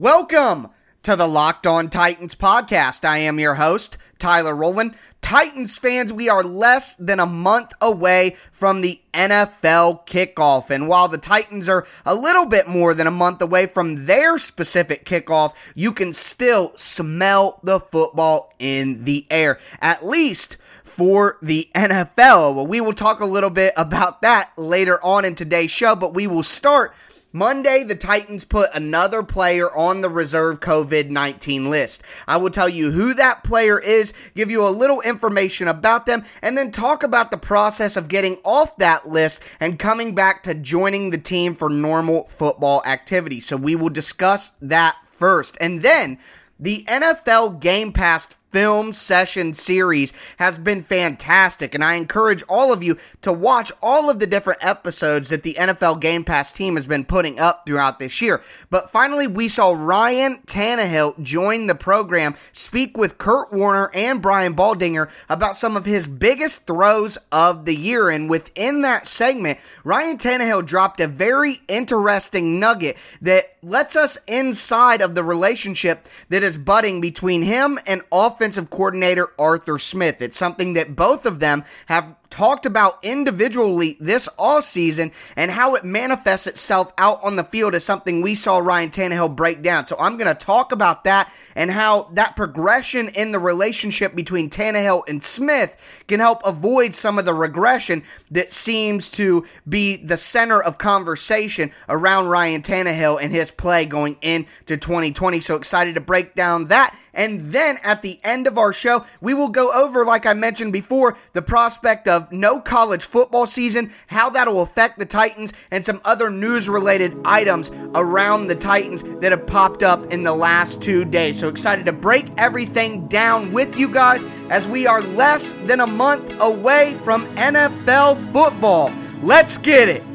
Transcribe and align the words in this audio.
Welcome 0.00 0.68
to 1.02 1.14
the 1.14 1.28
Locked 1.28 1.66
On 1.66 1.90
Titans 1.90 2.34
podcast. 2.34 3.04
I 3.04 3.18
am 3.18 3.38
your 3.38 3.56
host, 3.56 3.98
Tyler 4.18 4.56
Rowland. 4.56 4.94
Titans 5.20 5.76
fans, 5.76 6.10
we 6.10 6.30
are 6.30 6.42
less 6.42 6.94
than 6.94 7.20
a 7.20 7.26
month 7.26 7.74
away 7.82 8.36
from 8.50 8.80
the 8.80 8.98
NFL 9.12 10.06
kickoff. 10.06 10.70
And 10.70 10.88
while 10.88 11.08
the 11.08 11.18
Titans 11.18 11.68
are 11.68 11.86
a 12.06 12.14
little 12.14 12.46
bit 12.46 12.66
more 12.66 12.94
than 12.94 13.06
a 13.06 13.10
month 13.10 13.42
away 13.42 13.66
from 13.66 14.06
their 14.06 14.38
specific 14.38 15.04
kickoff, 15.04 15.52
you 15.74 15.92
can 15.92 16.14
still 16.14 16.72
smell 16.76 17.60
the 17.62 17.78
football 17.78 18.54
in 18.58 19.04
the 19.04 19.26
air. 19.30 19.58
At 19.82 20.06
least 20.06 20.56
for 20.82 21.36
the 21.42 21.68
NFL. 21.74 22.54
Well, 22.54 22.66
we 22.66 22.80
will 22.80 22.94
talk 22.94 23.20
a 23.20 23.26
little 23.26 23.50
bit 23.50 23.74
about 23.76 24.22
that 24.22 24.50
later 24.56 24.98
on 25.04 25.26
in 25.26 25.34
today's 25.34 25.70
show, 25.70 25.94
but 25.94 26.14
we 26.14 26.26
will 26.26 26.42
start 26.42 26.94
Monday, 27.32 27.84
the 27.84 27.94
Titans 27.94 28.44
put 28.44 28.70
another 28.74 29.22
player 29.22 29.70
on 29.76 30.00
the 30.00 30.10
reserve 30.10 30.58
COVID 30.58 31.10
19 31.10 31.70
list. 31.70 32.02
I 32.26 32.36
will 32.38 32.50
tell 32.50 32.68
you 32.68 32.90
who 32.90 33.14
that 33.14 33.44
player 33.44 33.78
is, 33.78 34.12
give 34.34 34.50
you 34.50 34.66
a 34.66 34.70
little 34.70 35.00
information 35.02 35.68
about 35.68 36.06
them, 36.06 36.24
and 36.42 36.58
then 36.58 36.72
talk 36.72 37.04
about 37.04 37.30
the 37.30 37.38
process 37.38 37.96
of 37.96 38.08
getting 38.08 38.38
off 38.44 38.76
that 38.78 39.08
list 39.08 39.42
and 39.60 39.78
coming 39.78 40.14
back 40.14 40.42
to 40.42 40.54
joining 40.54 41.10
the 41.10 41.18
team 41.18 41.54
for 41.54 41.70
normal 41.70 42.28
football 42.28 42.82
activity. 42.84 43.38
So 43.38 43.56
we 43.56 43.76
will 43.76 43.90
discuss 43.90 44.50
that 44.60 44.96
first. 45.04 45.56
And 45.60 45.82
then 45.82 46.18
the 46.58 46.84
NFL 46.88 47.60
Game 47.60 47.92
Pass 47.92 48.36
film 48.52 48.92
session 48.92 49.52
series 49.52 50.12
has 50.38 50.58
been 50.58 50.82
fantastic, 50.82 51.74
and 51.74 51.84
I 51.84 51.94
encourage 51.94 52.42
all 52.48 52.72
of 52.72 52.82
you 52.82 52.96
to 53.22 53.32
watch 53.32 53.70
all 53.82 54.10
of 54.10 54.18
the 54.18 54.26
different 54.26 54.64
episodes 54.64 55.28
that 55.28 55.42
the 55.42 55.54
NFL 55.54 56.00
Game 56.00 56.24
Pass 56.24 56.52
team 56.52 56.74
has 56.74 56.86
been 56.86 57.04
putting 57.04 57.38
up 57.38 57.64
throughout 57.66 57.98
this 57.98 58.20
year. 58.20 58.42
But 58.70 58.90
finally, 58.90 59.26
we 59.26 59.48
saw 59.48 59.72
Ryan 59.72 60.38
Tannehill 60.46 61.22
join 61.22 61.66
the 61.66 61.74
program, 61.74 62.34
speak 62.52 62.96
with 62.96 63.18
Kurt 63.18 63.52
Warner 63.52 63.90
and 63.94 64.22
Brian 64.22 64.54
Baldinger 64.54 65.10
about 65.28 65.56
some 65.56 65.76
of 65.76 65.86
his 65.86 66.06
biggest 66.06 66.66
throws 66.66 67.18
of 67.32 67.64
the 67.64 67.74
year. 67.74 68.10
And 68.10 68.28
within 68.28 68.82
that 68.82 69.06
segment, 69.06 69.58
Ryan 69.84 70.18
Tannehill 70.18 70.66
dropped 70.66 71.00
a 71.00 71.06
very 71.06 71.60
interesting 71.68 72.58
nugget 72.58 72.96
that 73.22 73.54
lets 73.62 73.96
us 73.96 74.18
inside 74.26 75.02
of 75.02 75.14
the 75.14 75.22
relationship 75.22 76.08
that 76.30 76.42
is 76.42 76.56
budding 76.56 77.00
between 77.00 77.42
him 77.42 77.78
and 77.86 78.02
off 78.10 78.39
offensive 78.40 78.70
coordinator 78.70 79.28
Arthur 79.38 79.78
Smith. 79.78 80.22
It's 80.22 80.36
something 80.36 80.72
that 80.72 80.96
both 80.96 81.26
of 81.26 81.40
them 81.40 81.62
have 81.86 82.16
talked 82.30 82.64
about 82.64 82.98
individually 83.02 83.96
this 84.00 84.28
all 84.38 84.62
season 84.62 85.12
and 85.36 85.50
how 85.50 85.74
it 85.74 85.84
manifests 85.84 86.46
itself 86.46 86.92
out 86.96 87.22
on 87.22 87.36
the 87.36 87.44
field 87.44 87.74
is 87.74 87.84
something 87.84 88.22
we 88.22 88.34
saw 88.34 88.58
Ryan 88.58 88.90
Tannehill 88.90 89.34
break 89.34 89.62
down. 89.62 89.84
So 89.84 89.96
I'm 89.98 90.16
going 90.16 90.34
to 90.34 90.44
talk 90.44 90.72
about 90.72 91.04
that 91.04 91.32
and 91.56 91.70
how 91.70 92.08
that 92.14 92.36
progression 92.36 93.08
in 93.08 93.32
the 93.32 93.38
relationship 93.38 94.14
between 94.14 94.48
Tannehill 94.48 95.02
and 95.08 95.22
Smith 95.22 96.04
can 96.06 96.20
help 96.20 96.40
avoid 96.44 96.94
some 96.94 97.18
of 97.18 97.24
the 97.24 97.34
regression 97.34 98.02
that 98.30 98.52
seems 98.52 99.10
to 99.10 99.44
be 99.68 99.96
the 99.96 100.16
center 100.16 100.62
of 100.62 100.78
conversation 100.78 101.72
around 101.88 102.28
Ryan 102.28 102.62
Tannehill 102.62 103.20
and 103.20 103.32
his 103.32 103.50
play 103.50 103.84
going 103.86 104.16
into 104.22 104.76
2020. 104.76 105.40
So 105.40 105.56
excited 105.56 105.96
to 105.96 106.00
break 106.00 106.34
down 106.34 106.66
that. 106.66 106.96
And 107.12 107.50
then 107.52 107.76
at 107.82 108.02
the 108.02 108.20
end 108.22 108.46
of 108.46 108.56
our 108.56 108.72
show, 108.72 109.04
we 109.20 109.34
will 109.34 109.48
go 109.48 109.72
over, 109.72 110.04
like 110.04 110.26
I 110.26 110.32
mentioned 110.32 110.72
before, 110.72 111.16
the 111.32 111.42
prospect 111.42 112.06
of 112.06 112.19
of 112.20 112.32
no 112.32 112.60
college 112.60 113.04
football 113.04 113.46
season, 113.46 113.92
how 114.06 114.30
that'll 114.30 114.62
affect 114.62 114.98
the 114.98 115.06
Titans, 115.06 115.52
and 115.70 115.84
some 115.84 116.00
other 116.04 116.30
news 116.30 116.68
related 116.68 117.16
items 117.24 117.70
around 117.94 118.46
the 118.46 118.54
Titans 118.54 119.02
that 119.20 119.32
have 119.32 119.46
popped 119.46 119.82
up 119.82 120.12
in 120.12 120.22
the 120.22 120.34
last 120.34 120.82
two 120.82 121.04
days. 121.04 121.38
So 121.38 121.48
excited 121.48 121.86
to 121.86 121.92
break 121.92 122.26
everything 122.38 123.06
down 123.08 123.52
with 123.52 123.78
you 123.78 123.88
guys 123.88 124.24
as 124.50 124.68
we 124.68 124.86
are 124.86 125.00
less 125.00 125.52
than 125.64 125.80
a 125.80 125.86
month 125.86 126.38
away 126.40 126.96
from 127.04 127.26
NFL 127.36 128.32
football. 128.32 128.92
Let's 129.22 129.58
get 129.58 129.88
it. 129.88 130.09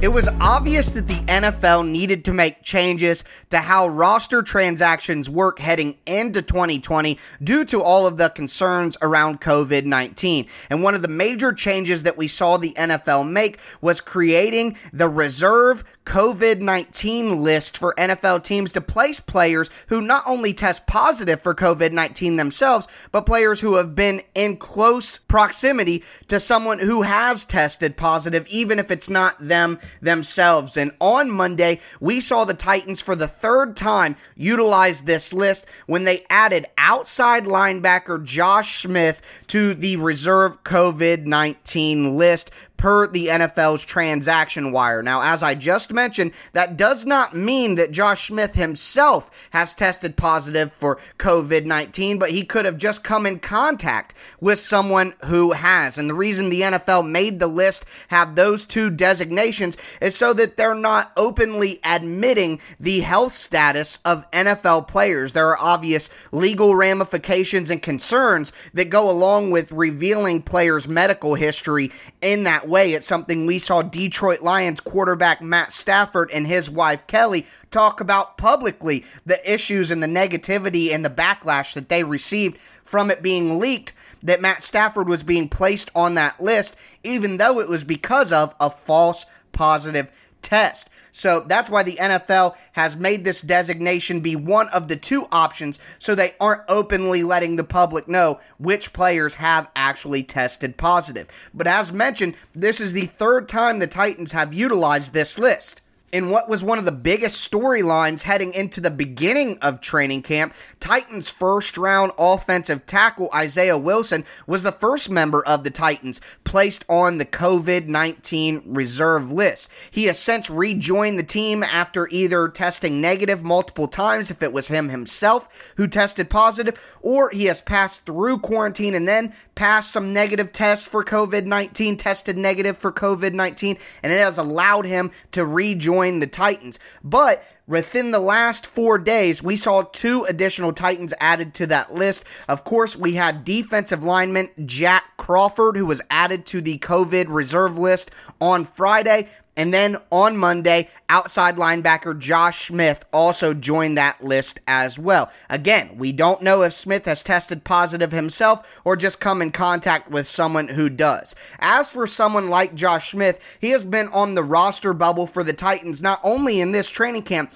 It 0.00 0.12
was 0.12 0.28
obvious 0.40 0.92
that 0.92 1.08
the 1.08 1.18
NFL 1.22 1.88
needed 1.88 2.24
to 2.26 2.32
make 2.32 2.62
changes 2.62 3.24
to 3.50 3.58
how 3.58 3.88
roster 3.88 4.42
transactions 4.44 5.28
work 5.28 5.58
heading 5.58 5.98
into 6.06 6.40
2020 6.40 7.18
due 7.42 7.64
to 7.64 7.82
all 7.82 8.06
of 8.06 8.16
the 8.16 8.28
concerns 8.28 8.96
around 9.02 9.40
COVID 9.40 9.84
19. 9.86 10.46
And 10.70 10.84
one 10.84 10.94
of 10.94 11.02
the 11.02 11.08
major 11.08 11.52
changes 11.52 12.04
that 12.04 12.16
we 12.16 12.28
saw 12.28 12.56
the 12.56 12.74
NFL 12.74 13.28
make 13.28 13.58
was 13.80 14.00
creating 14.00 14.76
the 14.92 15.08
reserve 15.08 15.82
COVID 16.08 16.60
19 16.60 17.42
list 17.42 17.76
for 17.76 17.94
NFL 17.98 18.42
teams 18.42 18.72
to 18.72 18.80
place 18.80 19.20
players 19.20 19.68
who 19.88 20.00
not 20.00 20.22
only 20.26 20.54
test 20.54 20.86
positive 20.86 21.42
for 21.42 21.54
COVID 21.54 21.92
19 21.92 22.36
themselves, 22.36 22.88
but 23.12 23.26
players 23.26 23.60
who 23.60 23.74
have 23.74 23.94
been 23.94 24.22
in 24.34 24.56
close 24.56 25.18
proximity 25.18 26.02
to 26.28 26.40
someone 26.40 26.78
who 26.78 27.02
has 27.02 27.44
tested 27.44 27.96
positive, 27.96 28.46
even 28.46 28.78
if 28.78 28.90
it's 28.90 29.10
not 29.10 29.36
them 29.38 29.78
themselves. 30.00 30.76
And 30.76 30.92
on 31.00 31.30
Monday, 31.30 31.80
we 32.00 32.20
saw 32.20 32.44
the 32.44 32.54
Titans 32.54 33.00
for 33.00 33.14
the 33.14 33.28
third 33.28 33.76
time 33.76 34.16
utilize 34.36 35.02
this 35.02 35.32
list 35.32 35.66
when 35.86 36.04
they 36.04 36.24
added 36.30 36.66
outside 36.76 37.44
linebacker 37.44 38.22
Josh 38.22 38.82
Smith 38.82 39.22
to 39.48 39.74
the 39.74 39.96
reserve 39.96 40.62
COVID 40.64 41.26
19 41.26 42.16
list 42.16 42.50
per 42.78 43.08
the 43.08 43.26
NFL's 43.26 43.84
transaction 43.84 44.72
wire. 44.72 45.02
Now, 45.02 45.20
as 45.20 45.42
I 45.42 45.54
just 45.54 45.92
mentioned, 45.92 46.32
that 46.54 46.78
does 46.78 47.04
not 47.04 47.34
mean 47.34 47.74
that 47.74 47.90
Josh 47.90 48.28
Smith 48.28 48.54
himself 48.54 49.48
has 49.50 49.74
tested 49.74 50.16
positive 50.16 50.72
for 50.72 50.98
COVID 51.18 51.66
19, 51.66 52.18
but 52.18 52.30
he 52.30 52.44
could 52.44 52.64
have 52.64 52.78
just 52.78 53.04
come 53.04 53.26
in 53.26 53.40
contact 53.40 54.14
with 54.40 54.58
someone 54.58 55.12
who 55.26 55.52
has. 55.52 55.98
And 55.98 56.08
the 56.08 56.14
reason 56.14 56.48
the 56.48 56.62
NFL 56.62 57.10
made 57.10 57.40
the 57.40 57.48
list 57.48 57.84
have 58.08 58.34
those 58.34 58.64
two 58.64 58.90
designations 58.90 59.76
is 60.00 60.16
so 60.16 60.32
that 60.34 60.56
they're 60.56 60.74
not 60.74 61.12
openly 61.16 61.80
admitting 61.84 62.60
the 62.78 63.00
health 63.00 63.32
status 63.32 63.98
of 64.04 64.30
NFL 64.30 64.86
players. 64.86 65.32
There 65.32 65.48
are 65.48 65.58
obvious 65.58 66.10
legal 66.30 66.76
ramifications 66.76 67.70
and 67.70 67.82
concerns 67.82 68.52
that 68.74 68.90
go 68.90 69.10
along 69.10 69.50
with 69.50 69.72
revealing 69.72 70.42
players' 70.42 70.86
medical 70.86 71.34
history 71.34 71.90
in 72.20 72.44
that 72.44 72.67
way. 72.68 72.92
It's 72.92 73.06
something 73.06 73.46
we 73.46 73.58
saw 73.58 73.82
Detroit 73.82 74.40
Lions 74.40 74.80
quarterback 74.80 75.42
Matt 75.42 75.72
Stafford 75.72 76.30
and 76.32 76.46
his 76.46 76.70
wife 76.70 77.06
Kelly 77.06 77.46
talk 77.70 78.00
about 78.00 78.38
publicly 78.38 79.04
the 79.26 79.52
issues 79.52 79.90
and 79.90 80.02
the 80.02 80.06
negativity 80.06 80.92
and 80.92 81.04
the 81.04 81.10
backlash 81.10 81.74
that 81.74 81.88
they 81.88 82.04
received 82.04 82.58
from 82.84 83.10
it 83.10 83.22
being 83.22 83.58
leaked 83.58 83.92
that 84.22 84.40
Matt 84.40 84.62
Stafford 84.62 85.08
was 85.08 85.22
being 85.22 85.48
placed 85.48 85.90
on 85.94 86.14
that 86.14 86.40
list, 86.40 86.76
even 87.04 87.36
though 87.36 87.60
it 87.60 87.68
was 87.68 87.84
because 87.84 88.32
of 88.32 88.54
a 88.60 88.70
false 88.70 89.24
positive 89.52 90.10
test. 90.48 90.88
So 91.12 91.40
that's 91.40 91.68
why 91.68 91.82
the 91.82 91.96
NFL 91.96 92.56
has 92.72 92.96
made 92.96 93.22
this 93.22 93.42
designation 93.42 94.20
be 94.20 94.34
one 94.34 94.68
of 94.70 94.88
the 94.88 94.96
two 94.96 95.26
options 95.30 95.78
so 95.98 96.14
they 96.14 96.34
aren't 96.40 96.62
openly 96.68 97.22
letting 97.22 97.56
the 97.56 97.64
public 97.64 98.08
know 98.08 98.40
which 98.56 98.94
players 98.94 99.34
have 99.34 99.70
actually 99.76 100.22
tested 100.22 100.78
positive. 100.78 101.28
But 101.52 101.66
as 101.66 101.92
mentioned, 101.92 102.34
this 102.54 102.80
is 102.80 102.94
the 102.94 103.06
third 103.06 103.46
time 103.46 103.78
the 103.78 103.86
Titans 103.86 104.32
have 104.32 104.54
utilized 104.54 105.12
this 105.12 105.38
list 105.38 105.82
in 106.12 106.30
what 106.30 106.48
was 106.48 106.64
one 106.64 106.78
of 106.78 106.84
the 106.84 106.92
biggest 106.92 107.50
storylines 107.50 108.22
heading 108.22 108.52
into 108.54 108.80
the 108.80 108.90
beginning 108.90 109.58
of 109.60 109.80
training 109.80 110.22
camp, 110.22 110.54
Titans' 110.80 111.28
first 111.28 111.76
round 111.76 112.12
offensive 112.18 112.86
tackle 112.86 113.28
Isaiah 113.34 113.78
Wilson 113.78 114.24
was 114.46 114.62
the 114.62 114.72
first 114.72 115.10
member 115.10 115.44
of 115.46 115.64
the 115.64 115.70
Titans 115.70 116.20
placed 116.44 116.84
on 116.88 117.18
the 117.18 117.26
COVID 117.26 117.86
19 117.86 118.62
reserve 118.66 119.30
list. 119.30 119.70
He 119.90 120.04
has 120.04 120.18
since 120.18 120.48
rejoined 120.48 121.18
the 121.18 121.24
team 121.24 121.62
after 121.62 122.08
either 122.08 122.48
testing 122.48 123.00
negative 123.00 123.42
multiple 123.42 123.88
times, 123.88 124.30
if 124.30 124.42
it 124.42 124.52
was 124.52 124.68
him 124.68 124.88
himself 124.88 125.72
who 125.76 125.86
tested 125.86 126.30
positive, 126.30 126.96
or 127.02 127.30
he 127.30 127.46
has 127.46 127.60
passed 127.60 128.06
through 128.06 128.38
quarantine 128.38 128.94
and 128.94 129.06
then 129.06 129.34
passed 129.58 129.90
some 129.90 130.12
negative 130.12 130.52
tests 130.52 130.86
for 130.86 131.04
COVID 131.04 131.44
19, 131.44 131.96
tested 131.96 132.38
negative 132.38 132.78
for 132.78 132.92
COVID 132.92 133.34
19, 133.34 133.76
and 134.04 134.12
it 134.12 134.20
has 134.20 134.38
allowed 134.38 134.86
him 134.86 135.10
to 135.32 135.44
rejoin 135.44 136.20
the 136.20 136.28
Titans. 136.28 136.78
But 137.02 137.42
Within 137.68 138.12
the 138.12 138.18
last 138.18 138.66
four 138.66 138.96
days, 138.96 139.42
we 139.42 139.54
saw 139.54 139.82
two 139.82 140.24
additional 140.24 140.72
Titans 140.72 141.12
added 141.20 141.52
to 141.54 141.66
that 141.66 141.92
list. 141.92 142.24
Of 142.48 142.64
course, 142.64 142.96
we 142.96 143.12
had 143.12 143.44
defensive 143.44 144.02
lineman 144.02 144.48
Jack 144.64 145.04
Crawford, 145.18 145.76
who 145.76 145.84
was 145.84 146.00
added 146.08 146.46
to 146.46 146.62
the 146.62 146.78
COVID 146.78 147.26
reserve 147.28 147.76
list 147.76 148.10
on 148.40 148.64
Friday. 148.64 149.28
And 149.58 149.74
then 149.74 149.96
on 150.12 150.36
Monday, 150.36 150.88
outside 151.08 151.56
linebacker 151.56 152.16
Josh 152.16 152.68
Smith 152.68 153.04
also 153.12 153.52
joined 153.52 153.98
that 153.98 154.22
list 154.22 154.60
as 154.68 155.00
well. 155.00 155.32
Again, 155.50 155.90
we 155.98 156.12
don't 156.12 156.42
know 156.42 156.62
if 156.62 156.72
Smith 156.72 157.06
has 157.06 157.24
tested 157.24 157.64
positive 157.64 158.12
himself 158.12 158.80
or 158.84 158.94
just 158.94 159.20
come 159.20 159.42
in 159.42 159.50
contact 159.50 160.12
with 160.12 160.28
someone 160.28 160.68
who 160.68 160.88
does. 160.88 161.34
As 161.58 161.90
for 161.90 162.06
someone 162.06 162.48
like 162.48 162.76
Josh 162.76 163.10
Smith, 163.10 163.44
he 163.60 163.70
has 163.70 163.82
been 163.82 164.06
on 164.10 164.36
the 164.36 164.44
roster 164.44 164.94
bubble 164.94 165.26
for 165.26 165.42
the 165.42 165.52
Titans 165.52 166.00
not 166.00 166.20
only 166.22 166.60
in 166.60 166.70
this 166.70 166.88
training 166.88 167.22
camp, 167.22 167.50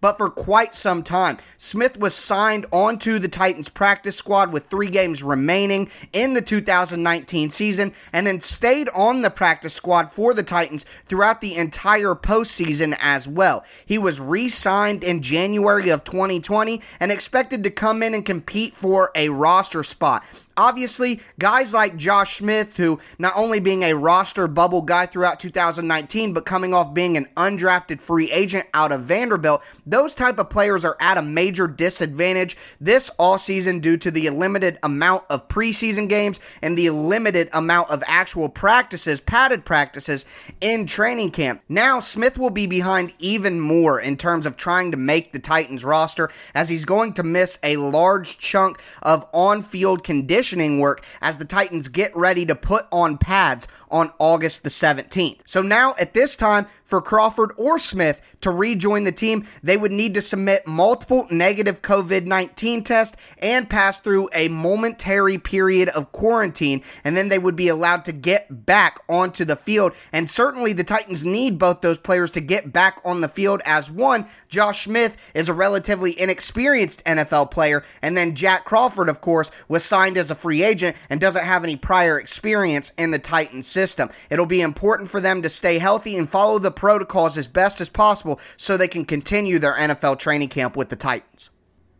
but 0.00 0.18
for 0.18 0.30
quite 0.30 0.74
some 0.74 1.02
time. 1.02 1.38
Smith 1.56 1.98
was 1.98 2.14
signed 2.14 2.66
onto 2.72 3.18
the 3.18 3.28
Titans 3.28 3.68
practice 3.68 4.16
squad 4.16 4.52
with 4.52 4.66
three 4.66 4.90
games 4.90 5.22
remaining 5.22 5.90
in 6.12 6.34
the 6.34 6.42
2019 6.42 7.50
season 7.50 7.92
and 8.12 8.26
then 8.26 8.40
stayed 8.40 8.88
on 8.90 9.22
the 9.22 9.30
practice 9.30 9.74
squad 9.74 10.12
for 10.12 10.34
the 10.34 10.42
Titans 10.42 10.84
throughout 11.06 11.40
the 11.40 11.56
entire 11.56 12.14
postseason 12.14 12.96
as 13.00 13.26
well. 13.26 13.64
He 13.86 13.98
was 13.98 14.20
re 14.20 14.48
signed 14.48 15.04
in 15.04 15.22
January 15.22 15.90
of 15.90 16.04
2020 16.04 16.80
and 17.00 17.12
expected 17.12 17.64
to 17.64 17.70
come 17.70 18.02
in 18.02 18.14
and 18.14 18.24
compete 18.24 18.74
for 18.74 19.10
a 19.14 19.28
roster 19.28 19.82
spot. 19.82 20.24
Obviously, 20.58 21.20
guys 21.38 21.72
like 21.72 21.96
Josh 21.96 22.38
Smith, 22.38 22.76
who 22.76 22.98
not 23.20 23.32
only 23.36 23.60
being 23.60 23.84
a 23.84 23.94
roster 23.94 24.48
bubble 24.48 24.82
guy 24.82 25.06
throughout 25.06 25.38
2019, 25.38 26.32
but 26.32 26.46
coming 26.46 26.74
off 26.74 26.92
being 26.92 27.16
an 27.16 27.28
undrafted 27.36 28.00
free 28.00 28.28
agent 28.32 28.66
out 28.74 28.90
of 28.90 29.02
Vanderbilt, 29.02 29.62
those 29.90 30.14
type 30.14 30.38
of 30.38 30.50
players 30.50 30.84
are 30.84 30.96
at 31.00 31.18
a 31.18 31.22
major 31.22 31.66
disadvantage 31.66 32.56
this 32.80 33.10
all 33.18 33.38
season 33.38 33.80
due 33.80 33.96
to 33.96 34.10
the 34.10 34.28
limited 34.30 34.78
amount 34.82 35.24
of 35.30 35.48
preseason 35.48 36.08
games 36.08 36.40
and 36.62 36.76
the 36.76 36.90
limited 36.90 37.48
amount 37.52 37.90
of 37.90 38.02
actual 38.06 38.48
practices, 38.48 39.20
padded 39.20 39.64
practices 39.64 40.26
in 40.60 40.86
training 40.86 41.30
camp. 41.30 41.62
Now, 41.68 42.00
Smith 42.00 42.38
will 42.38 42.50
be 42.50 42.66
behind 42.66 43.14
even 43.18 43.60
more 43.60 44.00
in 44.00 44.16
terms 44.16 44.46
of 44.46 44.56
trying 44.56 44.90
to 44.90 44.96
make 44.96 45.32
the 45.32 45.38
Titans 45.38 45.84
roster 45.84 46.30
as 46.54 46.68
he's 46.68 46.84
going 46.84 47.14
to 47.14 47.22
miss 47.22 47.58
a 47.62 47.76
large 47.76 48.38
chunk 48.38 48.78
of 49.02 49.26
on 49.32 49.62
field 49.62 50.04
conditioning 50.04 50.80
work 50.80 51.04
as 51.20 51.38
the 51.38 51.44
Titans 51.44 51.88
get 51.88 52.14
ready 52.16 52.44
to 52.46 52.54
put 52.54 52.86
on 52.92 53.18
pads 53.18 53.66
on 53.90 54.12
August 54.18 54.62
the 54.62 54.68
17th. 54.68 55.40
So 55.46 55.62
now 55.62 55.94
at 55.98 56.14
this 56.14 56.36
time, 56.36 56.66
for 56.84 57.02
Crawford 57.02 57.52
or 57.56 57.78
Smith 57.78 58.20
to 58.40 58.50
rejoin 58.50 59.04
the 59.04 59.12
team, 59.12 59.46
they 59.62 59.76
would 59.78 59.92
need 59.92 60.14
to 60.14 60.22
submit 60.22 60.66
multiple 60.66 61.26
negative 61.30 61.82
COVID 61.82 62.26
19 62.26 62.82
tests 62.82 63.16
and 63.38 63.68
pass 63.68 64.00
through 64.00 64.28
a 64.32 64.48
momentary 64.48 65.38
period 65.38 65.88
of 65.90 66.12
quarantine, 66.12 66.82
and 67.04 67.16
then 67.16 67.28
they 67.28 67.38
would 67.38 67.56
be 67.56 67.68
allowed 67.68 68.04
to 68.06 68.12
get 68.12 68.66
back 68.66 69.00
onto 69.08 69.44
the 69.44 69.56
field. 69.56 69.92
And 70.12 70.28
certainly 70.28 70.72
the 70.72 70.84
Titans 70.84 71.24
need 71.24 71.58
both 71.58 71.80
those 71.80 71.98
players 71.98 72.30
to 72.32 72.40
get 72.40 72.72
back 72.72 73.00
on 73.04 73.20
the 73.20 73.28
field 73.28 73.62
as 73.64 73.90
one. 73.90 74.26
Josh 74.48 74.84
Smith 74.84 75.16
is 75.34 75.48
a 75.48 75.54
relatively 75.54 76.18
inexperienced 76.18 77.04
NFL 77.04 77.50
player, 77.50 77.82
and 78.02 78.16
then 78.16 78.34
Jack 78.34 78.64
Crawford, 78.64 79.08
of 79.08 79.20
course, 79.20 79.50
was 79.68 79.84
signed 79.84 80.18
as 80.18 80.30
a 80.30 80.34
free 80.34 80.62
agent 80.62 80.96
and 81.10 81.20
doesn't 81.20 81.44
have 81.44 81.64
any 81.64 81.76
prior 81.76 82.18
experience 82.18 82.92
in 82.98 83.10
the 83.10 83.18
Titans 83.18 83.66
system. 83.66 84.10
It'll 84.30 84.46
be 84.46 84.60
important 84.60 85.10
for 85.10 85.20
them 85.20 85.42
to 85.42 85.48
stay 85.48 85.78
healthy 85.78 86.16
and 86.16 86.28
follow 86.28 86.58
the 86.58 86.70
protocols 86.70 87.36
as 87.36 87.48
best 87.48 87.80
as 87.80 87.88
possible 87.88 88.40
so 88.56 88.76
they 88.76 88.88
can 88.88 89.04
continue 89.04 89.58
their 89.58 89.67
NFL 89.74 90.18
training 90.18 90.48
camp 90.48 90.76
with 90.76 90.88
the 90.88 90.96
Titans. 90.96 91.50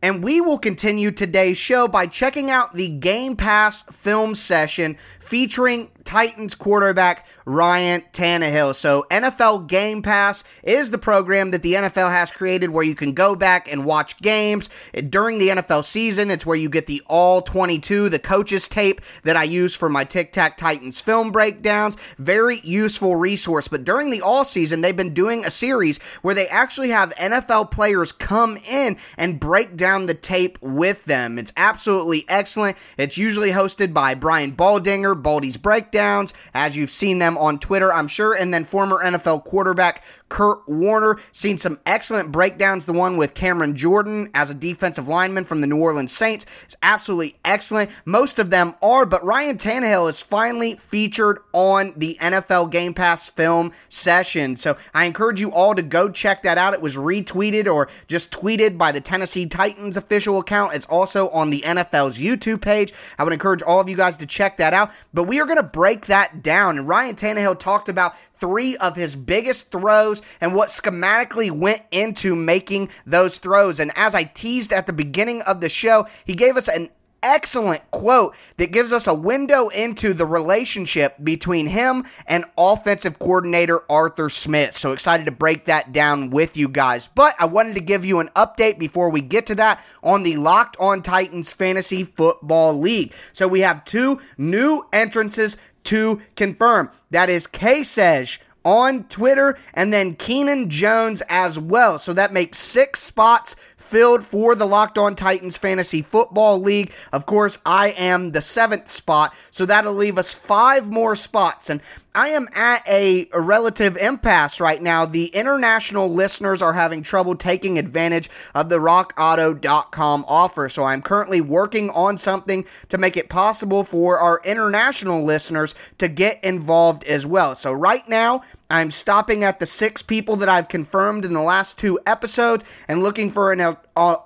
And 0.01 0.23
we 0.23 0.41
will 0.41 0.59
continue 0.59 1.11
today's 1.11 1.59
show 1.59 1.89
by 1.89 2.07
checking 2.07 2.51
out 2.51 2.75
the 2.75 2.89
Game 2.89 3.35
Pass 3.35 3.83
film 3.83 4.37
session 4.37 4.97
featuring 5.19 5.91
Titans 6.05 6.55
quarterback 6.55 7.27
Ryan 7.45 8.03
Tannehill. 8.13 8.75
So, 8.75 9.05
NFL 9.11 9.67
Game 9.67 10.01
Pass 10.01 10.45
is 10.63 10.91
the 10.91 10.99
program 10.99 11.51
that 11.51 11.63
the 11.63 11.75
NFL 11.75 12.11
has 12.11 12.31
created 12.31 12.71
where 12.71 12.85
you 12.85 12.95
can 12.95 13.13
go 13.13 13.35
back 13.35 13.71
and 13.71 13.85
watch 13.85 14.19
games 14.23 14.71
during 15.11 15.39
the 15.39 15.49
NFL 15.49 15.85
season. 15.85 16.31
It's 16.31 16.47
where 16.47 16.57
you 16.57 16.71
get 16.71 16.87
the 16.87 17.03
all 17.09 17.43
22, 17.43 18.09
the 18.09 18.19
coaches 18.19 18.69
tape 18.69 19.03
that 19.25 19.37
I 19.37 19.45
use 19.45 19.75
for 19.75 19.89
my 19.89 20.05
Tic 20.05 20.33
Tac 20.33 20.57
Titans 20.57 21.01
film 21.01 21.31
breakdowns. 21.31 21.97
Very 22.19 22.61
useful 22.61 23.17
resource. 23.17 23.69
But 23.69 23.85
during 23.85 24.11
the 24.11 24.23
all 24.23 24.45
season, 24.45 24.81
they've 24.81 24.97
been 24.97 25.15
doing 25.15 25.45
a 25.45 25.51
series 25.51 25.99
where 26.23 26.35
they 26.35 26.49
actually 26.49 26.91
have 26.91 27.15
NFL 27.17 27.71
players 27.71 28.13
come 28.13 28.57
in 28.69 28.97
and 29.19 29.41
break 29.41 29.77
down 29.77 29.88
the 30.07 30.15
tape 30.15 30.59
with 30.61 31.05
them. 31.05 31.39
It's 31.39 31.53
absolutely 31.57 32.25
excellent. 32.29 32.77
It's 32.97 33.19
usually 33.19 33.51
hosted 33.51 33.93
by 33.93 34.15
Brian 34.15 34.53
Baldinger, 34.53 35.21
Baldy's 35.21 35.57
Breakdowns, 35.57 36.35
as 36.55 36.77
you've 36.77 36.91
seen 36.91 37.19
them 37.19 37.39
on 37.39 37.59
Twitter, 37.59 37.93
I'm 37.93 38.09
sure, 38.09 38.35
and 38.35 38.53
then 38.53 38.65
former 38.65 39.03
NFL 39.03 39.45
quarterback 39.45 40.05
Kurt 40.29 40.69
Warner. 40.69 41.19
Seen 41.33 41.59
some 41.59 41.79
excellent 41.87 42.33
breakdowns. 42.33 42.85
The 42.85 42.93
one 42.93 43.17
with 43.17 43.35
Cameron 43.35 43.77
Jordan 43.77 44.29
as 44.35 44.51
a 44.51 44.55
defensive 44.55 45.09
lineman 45.09 45.45
from 45.45 45.61
the 45.61 45.67
New 45.67 45.81
Orleans 45.81 46.13
Saints 46.13 46.47
is 46.67 46.77
absolutely 46.83 47.37
excellent. 47.45 47.91
Most 48.05 48.39
of 48.39 48.51
them 48.51 48.75
are, 48.83 49.07
but 49.07 49.25
Ryan 49.25 49.57
Tannehill 49.59 50.09
is 50.09 50.21
finally 50.21 50.75
featured 50.77 51.41
on 51.53 51.93
the 51.97 52.17
NFL 52.21 52.71
Game 52.71 52.95
Pass 52.95 53.29
film 53.29 53.73
session. 53.89 54.57
So 54.57 54.77
I 54.95 55.05
encourage 55.05 55.41
you 55.41 55.53
all 55.53 55.75
to 55.75 55.83
go 55.83 56.09
check 56.09 56.43
that 56.43 56.59
out. 56.59 56.75
It 56.75 56.81
was 56.81 56.97
retweeted 56.97 57.73
or 57.73 57.89
just 58.07 58.31
tweeted 58.31 58.79
by 58.79 58.93
the 58.93 59.01
Tennessee 59.01 59.47
Titans 59.47 59.97
official 59.97 60.39
account. 60.39 60.75
It's 60.75 60.87
also 60.87 61.29
on 61.31 61.51
the 61.51 61.63
NFL's 61.63 62.19
YouTube 62.19 62.61
page. 62.61 62.93
I 63.19 63.25
would 63.25 63.33
encourage 63.33 63.63
all 63.63 63.81
of 63.81 63.89
you 63.89 63.97
guys 63.97 64.17
to 64.19 64.27
check 64.27 64.57
that 64.59 64.75
out. 64.75 64.93
But 65.15 65.25
we 65.25 65.41
are 65.41 65.47
going 65.47 65.57
to 65.57 65.63
break 65.63 66.07
that 66.07 66.43
down. 66.43 66.79
And 66.79 66.89
Ryan 66.89 67.17
Tannehill 67.17 67.59
talked 67.59 67.89
about 67.89 68.15
three 68.35 68.77
of 68.77 68.97
his 68.97 69.17
biggest 69.17 69.71
throws 69.71 70.18
and 70.41 70.55
what 70.55 70.69
schematically 70.69 71.51
went 71.51 71.83
into 71.91 72.35
making 72.35 72.91
those 73.07 73.39
throws. 73.39 73.81
And 73.81 73.93
as 73.97 74.15
I 74.15 74.25
teased 74.25 74.73
at 74.73 74.87
the 74.87 74.93
beginning 74.93 75.43
of 75.43 75.61
the 75.61 75.69
show, 75.69 76.07
he 76.25 76.35
gave 76.35 76.57
us 76.57 76.69
an 76.69 76.91
excellent 77.23 77.89
quote 77.91 78.35
that 78.57 78.73
gives 78.73 78.93
us 78.93 79.07
a 79.07 79.15
window 79.15 79.69
into 79.69 80.15
the 80.15 80.27
relationship 80.27 81.17
between 81.23 81.67
him 81.67 82.05
and 82.27 82.45
offensive 82.57 83.19
coordinator 83.19 83.83
Arthur 83.91 84.31
Smith. 84.31 84.77
So 84.77 84.93
excited 84.93 85.27
to 85.27 85.33
break 85.33 85.67
that 85.67 85.93
down 85.93 86.31
with 86.31 86.57
you 86.57 86.69
guys. 86.69 87.09
But 87.09 87.35
I 87.39 87.47
wanted 87.47 87.75
to 87.75 87.81
give 87.81 88.05
you 88.05 88.21
an 88.21 88.31
update 88.37 88.79
before 88.79 89.11
we 89.11 89.21
get 89.21 89.47
to 89.47 89.55
that 89.57 89.85
on 90.03 90.23
the 90.23 90.37
Locked 90.37 90.77
On 90.79 91.03
Titans 91.03 91.53
Fantasy 91.53 92.05
Football 92.05 92.79
League. 92.79 93.15
So 93.33 93.49
we 93.49 93.61
have 93.61 93.85
two 93.85 94.21
new 94.37 94.87
entrances 94.93 95.57
to 95.85 96.21
confirm. 96.37 96.91
That 97.11 97.31
is 97.31 97.47
Kasej 97.47 98.39
on 98.69 99.05
Twitter 99.05 99.57
and 99.73 99.93
then 99.95 100.15
Keenan 100.15 100.69
Jones 100.69 101.23
as 101.31 101.59
well. 101.59 101.99
So 101.99 102.13
that 102.13 102.35
makes 102.35 102.59
six 102.59 103.01
spots 103.01 103.57
filled 103.79 104.23
for 104.23 104.55
the 104.55 104.67
Locked 104.67 104.99
On 104.99 105.15
Titans 105.15 105.57
Fantasy 105.57 106.03
Football 106.03 106.61
League. 106.61 106.93
Of 107.15 107.25
course, 107.25 107.59
I 107.65 107.91
am 107.91 108.33
the 108.33 108.43
seventh 108.43 108.91
spot, 108.91 109.35
so 109.51 109.65
that'll 109.65 109.95
leave 109.95 110.19
us 110.19 110.35
five 110.35 110.91
more 110.91 111.17
spots. 111.17 111.71
And 111.71 111.81
I 112.19 112.31
am 112.31 112.49
at 112.53 112.83
a, 112.89 113.29
a, 113.33 113.41
relative 113.41 113.97
impasse 113.97 114.59
right 114.59 114.83
now. 114.83 115.07
The 115.07 115.27
international 115.27 116.13
listeners 116.13 116.61
are 116.61 116.73
having 116.73 117.05
trouble 117.05 117.37
taking 117.37 117.79
advantage 117.79 118.29
of 118.57 118.71
the 118.71 118.79
rockauto.com 118.79 120.25
offer. 120.27 120.69
So 120.69 120.83
I'm 120.83 121.01
currently 121.01 121.41
working 121.41 121.91
on 121.91 122.19
something 122.19 122.67
to 122.89 122.99
make 122.99 123.17
it 123.17 123.29
possible 123.29 123.85
for 123.85 124.19
our 124.19 124.41
international 124.45 125.25
listeners 125.25 125.77
to 125.99 126.09
get 126.09 126.43
involved 126.43 127.05
as 127.05 127.25
well. 127.25 127.55
So 127.55 127.73
right 127.73 128.07
now, 128.09 128.43
I'm 128.69 128.91
stopping 128.91 129.45
at 129.45 129.61
the 129.61 129.67
six 129.67 130.03
people 130.03 130.35
that 130.37 130.49
I've 130.49 130.67
confirmed 130.67 131.25
in 131.25 131.35
the 131.35 131.41
last 131.41 131.79
two 131.79 132.01
episodes 132.05 132.65
and 132.89 133.01
looking 133.03 133.31
for 133.31 133.53
an 133.53 133.77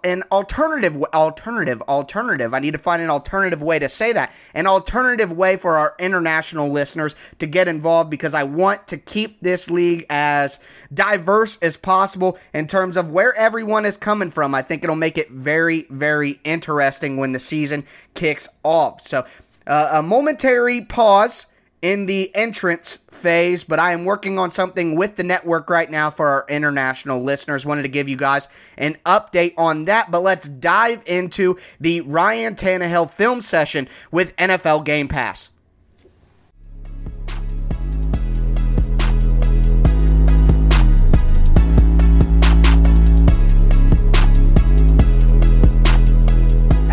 an 0.04 0.22
alternative 0.30 1.02
alternative 1.14 1.82
alternative. 1.82 2.54
I 2.54 2.58
need 2.58 2.72
to 2.72 2.78
find 2.78 3.00
an 3.00 3.10
alternative 3.10 3.62
way 3.62 3.78
to 3.78 3.88
say 3.88 4.12
that. 4.12 4.32
An 4.54 4.66
alternative 4.66 5.32
way 5.32 5.56
for 5.56 5.78
our 5.78 5.94
international 5.98 6.70
listeners 6.70 7.16
to 7.38 7.46
get 7.46 7.68
involved 7.68 8.10
because 8.10 8.34
I 8.34 8.42
want 8.44 8.86
to 8.88 8.96
keep 8.96 9.40
this 9.40 9.70
league 9.70 10.06
as 10.10 10.60
diverse 10.92 11.56
as 11.62 11.76
possible 11.76 12.38
in 12.52 12.66
terms 12.66 12.96
of 12.96 13.10
where 13.10 13.34
everyone 13.34 13.84
is 13.86 13.96
coming 13.96 14.30
from. 14.30 14.54
I 14.54 14.62
think 14.62 14.84
it'll 14.84 14.96
make 14.96 15.18
it 15.18 15.30
very 15.30 15.86
very 15.90 16.38
interesting 16.44 17.16
when 17.16 17.32
the 17.32 17.40
season 17.40 17.84
kicks 18.14 18.48
off. 18.62 19.00
So, 19.00 19.24
uh, 19.66 19.88
a 19.92 20.02
momentary 20.02 20.82
pause 20.82 21.46
in 21.82 22.06
the 22.06 22.34
entrance 22.36 22.98
phase, 23.10 23.64
but 23.64 23.80
I 23.80 23.92
am 23.92 24.04
working 24.04 24.38
on 24.38 24.52
something 24.52 24.94
with 24.94 25.16
the 25.16 25.24
network 25.24 25.68
right 25.68 25.90
now 25.90 26.10
for 26.10 26.28
our 26.28 26.46
international 26.48 27.22
listeners. 27.22 27.66
Wanted 27.66 27.82
to 27.82 27.88
give 27.88 28.08
you 28.08 28.16
guys 28.16 28.46
an 28.78 28.96
update 29.04 29.54
on 29.58 29.84
that, 29.86 30.10
but 30.10 30.22
let's 30.22 30.48
dive 30.48 31.02
into 31.06 31.58
the 31.80 32.00
Ryan 32.02 32.54
Tannehill 32.54 33.10
film 33.12 33.42
session 33.42 33.88
with 34.12 34.34
NFL 34.36 34.84
Game 34.84 35.08
Pass. 35.08 35.48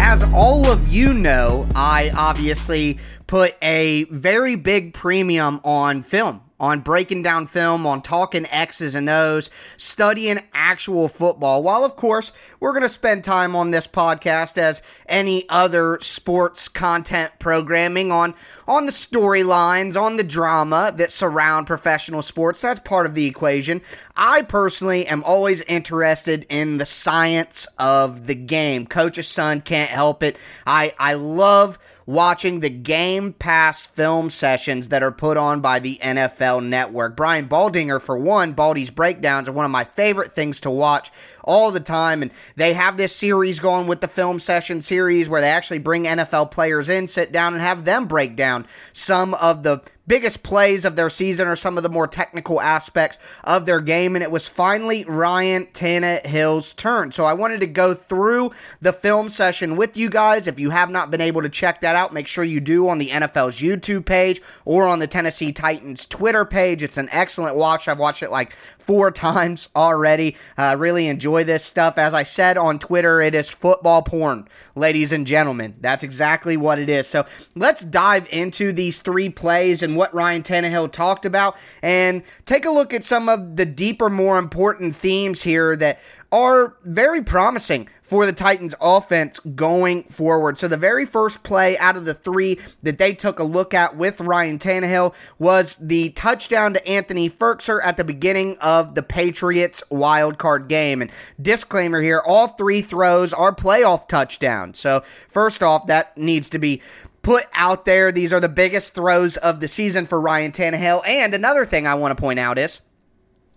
As 0.02 0.24
all 0.34 0.66
of 0.66 0.88
you 0.88 1.14
know, 1.14 1.68
I 1.76 2.12
obviously 2.16 2.98
put 3.30 3.56
a 3.62 4.06
very 4.06 4.56
big 4.56 4.92
premium 4.92 5.62
on 5.64 6.02
film 6.02 6.42
on 6.60 6.82
breaking 6.82 7.22
down 7.22 7.48
film, 7.48 7.88
on 7.88 8.02
talking 8.02 8.46
X's 8.48 8.96
and 8.96 9.10
O's, 9.10 9.50
studying 9.78 10.40
actual 10.54 11.08
football. 11.08 11.64
While, 11.64 11.86
of 11.86 11.96
course, 11.96 12.34
we're 12.60 12.74
going 12.74 12.84
to 12.84 12.90
spend 12.90 13.24
time 13.24 13.56
on 13.56 13.72
this 13.72 13.88
podcast 13.88 14.58
as 14.58 14.82
any 15.08 15.48
other 15.48 15.98
sports 16.02 16.68
content 16.68 17.32
programming 17.40 18.12
on, 18.12 18.36
on 18.68 18.86
the 18.86 18.92
storylines, 18.92 20.00
on 20.00 20.18
the 20.18 20.24
drama 20.24 20.94
that 20.98 21.12
surround 21.12 21.66
professional 21.66 22.22
sports. 22.22 22.60
That's 22.60 22.82
part 22.82 23.06
of 23.06 23.16
the 23.16 23.26
equation. 23.26 23.82
I 24.18 24.42
personally 24.42 25.08
am 25.08 25.24
always 25.24 25.62
interested 25.62 26.46
in 26.50 26.78
the 26.78 26.86
science 26.86 27.68
of 27.78 28.28
the 28.28 28.36
game. 28.36 28.86
Coach's 28.86 29.28
son 29.28 29.62
can't 29.62 29.90
help 29.90 30.24
it. 30.24 30.38
I, 30.68 30.94
I 31.00 31.14
love 31.14 31.80
watching 32.10 32.60
the 32.60 32.70
Game 32.72 33.34
Pass 33.34 33.86
film 33.86 34.32
sessions 34.32 34.88
that 34.88 35.04
are 35.04 35.12
put 35.12 35.38
on 35.38 35.62
by 35.62 35.78
the 35.78 36.00
NFL 36.02 36.66
Network. 36.66 37.16
Brian 37.16 37.48
Baldinger, 37.48 38.02
for 38.02 38.18
one, 38.18 38.54
Baldy's 38.54 38.90
breakdowns 38.90 39.48
are 39.48 39.52
one 39.52 39.64
of 39.64 39.70
my 39.70 39.84
favorite 39.84 40.32
things 40.32 40.60
to 40.62 40.72
watch 40.72 41.12
all 41.44 41.70
the 41.70 41.80
time. 41.80 42.24
And 42.24 42.32
they 42.56 42.74
have 42.74 42.98
this 42.98 43.16
series 43.16 43.60
going 43.60 43.86
with 43.86 44.02
the 44.02 44.08
film 44.08 44.40
session 44.40 44.82
series 44.82 45.30
where 45.30 45.40
they 45.40 45.52
actually 45.52 45.78
bring 45.78 46.06
NFL 46.06 46.50
players 46.50 46.90
in, 46.90 47.08
sit 47.08 47.32
down, 47.32 47.54
and 47.54 47.62
have 47.62 47.86
them 47.86 48.08
break 48.08 48.36
down 48.36 48.66
some 48.92 49.36
of 49.36 49.62
the 49.62 49.80
biggest 50.10 50.44
plays 50.44 50.84
of 50.84 50.98
their 50.98 51.10
season 51.10 51.48
or 51.48 51.56
some 51.56 51.78
of 51.78 51.84
the 51.84 51.90
more 51.90 52.08
technical 52.08 52.60
aspects 52.60 53.20
of 53.46 53.66
their 53.66 53.80
game. 53.80 54.16
And 54.16 54.24
it 54.24 54.32
was 54.32 54.48
finally 54.48 55.06
Ryan 55.06 55.68
Tannehill's 55.68 56.74
turn. 56.74 57.14
So 57.14 57.24
I 57.24 57.34
wanted 57.34 57.62
to 57.62 57.68
go 57.68 57.94
through 57.94 58.52
the 58.82 58.92
film 58.92 59.30
session 59.30 59.78
with 59.78 59.96
you 59.96 60.10
guys. 60.10 60.48
If 60.48 60.60
you 60.60 60.72
have 60.72 60.90
not 60.90 61.12
been 61.12 61.22
able 61.22 61.44
to 61.44 61.50
check 61.50 61.80
that 61.82 61.96
out, 61.96 62.12
make 62.12 62.28
sure 62.28 62.44
you 62.44 62.60
do 62.60 62.90
on 62.90 62.98
the 62.98 63.10
NFL's 63.10 63.60
YouTube 63.60 64.06
page 64.06 64.42
or 64.66 64.88
on 64.88 65.00
the 65.00 65.08
Tennessee 65.08 65.54
Titans 65.54 66.06
Twitter 66.06 66.44
page. 66.44 66.84
It's 66.84 66.98
an 66.98 67.08
excellent 67.12 67.56
watch. 67.56 67.88
I've 67.88 68.00
watched 68.00 68.24
it 68.24 68.32
like 68.32 68.56
four 68.90 69.12
times 69.12 69.70
already. 69.76 70.36
Uh, 70.58 70.76
really 70.76 71.06
enjoy 71.06 71.44
this 71.44 71.64
stuff. 71.64 72.00
As 72.00 72.16
I 72.16 72.24
said 72.24 72.58
on 72.58 72.80
Twitter, 72.80 73.22
it 73.22 73.36
is 73.36 73.48
football 73.48 74.02
porn, 74.02 74.48
ladies 74.74 75.12
and 75.12 75.28
gentlemen. 75.28 75.76
That's 75.80 76.02
exactly 76.04 76.58
what 76.58 76.80
it 76.80 76.90
is. 76.90 77.06
So 77.06 77.28
let's 77.54 77.84
dive 77.84 78.28
into 78.32 78.74
these 78.74 78.98
three 78.98 79.30
plays 79.30 79.84
and 79.84 79.96
what 79.96 80.12
Ryan 80.12 80.42
Tannehill 80.42 80.92
talked 80.92 81.28
about 81.28 81.56
and 81.84 82.24
take 82.48 82.66
a 82.66 82.72
look 82.72 82.92
at 82.92 83.04
some 83.04 83.30
of 83.30 83.58
the 83.58 83.66
deeper, 83.68 84.10
more 84.10 84.40
important 84.40 84.96
themes 84.96 85.44
here 85.44 85.76
that 85.76 86.00
are 86.32 86.76
very 86.84 87.24
promising 87.24 87.90
for 88.04 88.26
the 88.26 88.34
Titans 88.34 88.74
offense 88.82 89.40
going 89.40 90.04
forward. 90.04 90.58
So 90.58 90.68
the 90.68 90.78
very 90.78 91.06
first 91.06 91.44
play 91.44 91.78
out 91.78 91.96
of 91.96 92.06
the 92.06 92.14
three 92.14 92.60
that 92.84 92.98
they 92.98 93.14
took 93.14 93.40
a 93.40 93.44
look 93.44 93.74
at 93.74 93.98
with 93.98 94.22
Ryan 94.22 94.58
Tannehill 94.58 95.14
was 95.38 95.76
the 95.76 96.10
touchdown 96.10 96.74
to 96.74 96.88
Anthony 96.88 97.30
Firkser 97.30 97.80
at 97.84 97.98
the 97.98 98.04
beginning 98.04 98.58
of 98.60 98.96
the 98.96 99.04
Patriots 99.04 99.84
wild 99.90 100.38
card 100.38 100.68
game. 100.68 101.02
And 101.02 101.12
disclaimer 101.42 102.02
here, 102.02 102.22
all 102.26 102.48
three 102.48 102.82
throws 102.82 103.32
are 103.32 103.54
playoff 103.54 104.08
touchdowns. 104.08 104.80
So 104.80 105.04
first 105.28 105.62
off, 105.62 105.88
that 105.88 106.18
needs 106.18 106.50
to 106.50 106.60
be 106.60 106.82
put 107.22 107.46
out 107.54 107.86
there. 107.86 108.12
These 108.12 108.34
are 108.34 108.40
the 108.40 108.50
biggest 108.50 108.96
throws 108.96 109.38
of 109.38 109.60
the 109.60 109.68
season 109.68 110.08
for 110.08 110.20
Ryan 110.20 110.52
Tannehill. 110.52 111.06
And 111.06 111.34
another 111.34 111.66
thing 111.66 111.86
I 111.86 111.96
want 111.96 112.18
to 112.18 112.22
point 112.22 112.40
out 112.40 112.58
is 112.58 112.82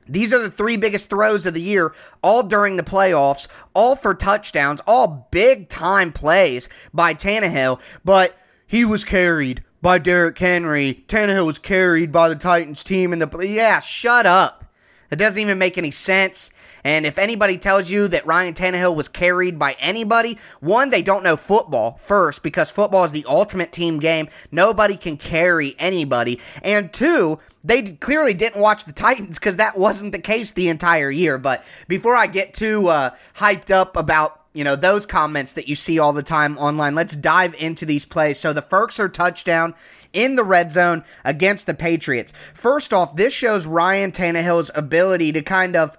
these 0.06 0.32
are 0.32 0.40
the 0.40 0.50
three 0.50 0.76
biggest 0.76 1.08
throws 1.08 1.46
of 1.46 1.54
the 1.54 1.60
year, 1.60 1.92
all 2.22 2.42
during 2.42 2.76
the 2.76 2.82
playoffs, 2.82 3.48
all 3.74 3.96
for 3.96 4.14
touchdowns, 4.14 4.80
all 4.86 5.28
big 5.30 5.68
time 5.68 6.12
plays 6.12 6.68
by 6.92 7.14
Tannehill, 7.14 7.80
but 8.04 8.36
he 8.66 8.84
was 8.84 9.04
carried 9.04 9.62
by 9.80 9.98
Derrick 9.98 10.38
Henry. 10.38 11.04
Tannehill 11.08 11.46
was 11.46 11.58
carried 11.58 12.10
by 12.10 12.28
the 12.28 12.36
Titans 12.36 12.82
team 12.82 13.12
in 13.12 13.18
the 13.18 13.46
yeah, 13.46 13.80
shut 13.80 14.26
up. 14.26 14.64
It 15.10 15.16
doesn't 15.16 15.40
even 15.40 15.58
make 15.58 15.76
any 15.76 15.90
sense. 15.90 16.50
And 16.84 17.06
if 17.06 17.18
anybody 17.18 17.58
tells 17.58 17.90
you 17.90 18.08
that 18.08 18.26
Ryan 18.26 18.54
Tannehill 18.54 18.96
was 18.96 19.08
carried 19.08 19.58
by 19.58 19.76
anybody, 19.78 20.38
one, 20.60 20.90
they 20.90 21.02
don't 21.02 21.22
know 21.22 21.36
football 21.36 21.98
first 22.00 22.42
because 22.42 22.70
football 22.70 23.04
is 23.04 23.12
the 23.12 23.24
ultimate 23.28 23.72
team 23.72 23.98
game. 23.98 24.28
Nobody 24.50 24.96
can 24.96 25.16
carry 25.16 25.76
anybody. 25.78 26.40
And 26.62 26.92
two, 26.92 27.38
they 27.64 27.82
clearly 27.82 28.34
didn't 28.34 28.60
watch 28.60 28.84
the 28.84 28.92
Titans 28.92 29.38
because 29.38 29.56
that 29.56 29.78
wasn't 29.78 30.12
the 30.12 30.18
case 30.18 30.50
the 30.50 30.68
entire 30.68 31.10
year. 31.10 31.38
But 31.38 31.64
before 31.88 32.16
I 32.16 32.26
get 32.26 32.54
too 32.54 32.88
uh, 32.88 33.10
hyped 33.36 33.70
up 33.70 33.96
about 33.96 34.40
you 34.54 34.64
know 34.64 34.76
those 34.76 35.06
comments 35.06 35.54
that 35.54 35.66
you 35.66 35.74
see 35.74 35.98
all 35.98 36.12
the 36.12 36.22
time 36.22 36.58
online, 36.58 36.94
let's 36.94 37.16
dive 37.16 37.54
into 37.54 37.86
these 37.86 38.04
plays. 38.04 38.38
So 38.38 38.52
the 38.52 38.60
Firkser 38.60 39.10
touchdown 39.10 39.74
in 40.12 40.34
the 40.34 40.44
red 40.44 40.70
zone 40.70 41.04
against 41.24 41.66
the 41.66 41.74
Patriots. 41.74 42.32
First 42.52 42.92
off, 42.92 43.16
this 43.16 43.32
shows 43.32 43.66
Ryan 43.66 44.12
Tannehill's 44.12 44.70
ability 44.74 45.32
to 45.32 45.42
kind 45.42 45.74
of 45.74 45.96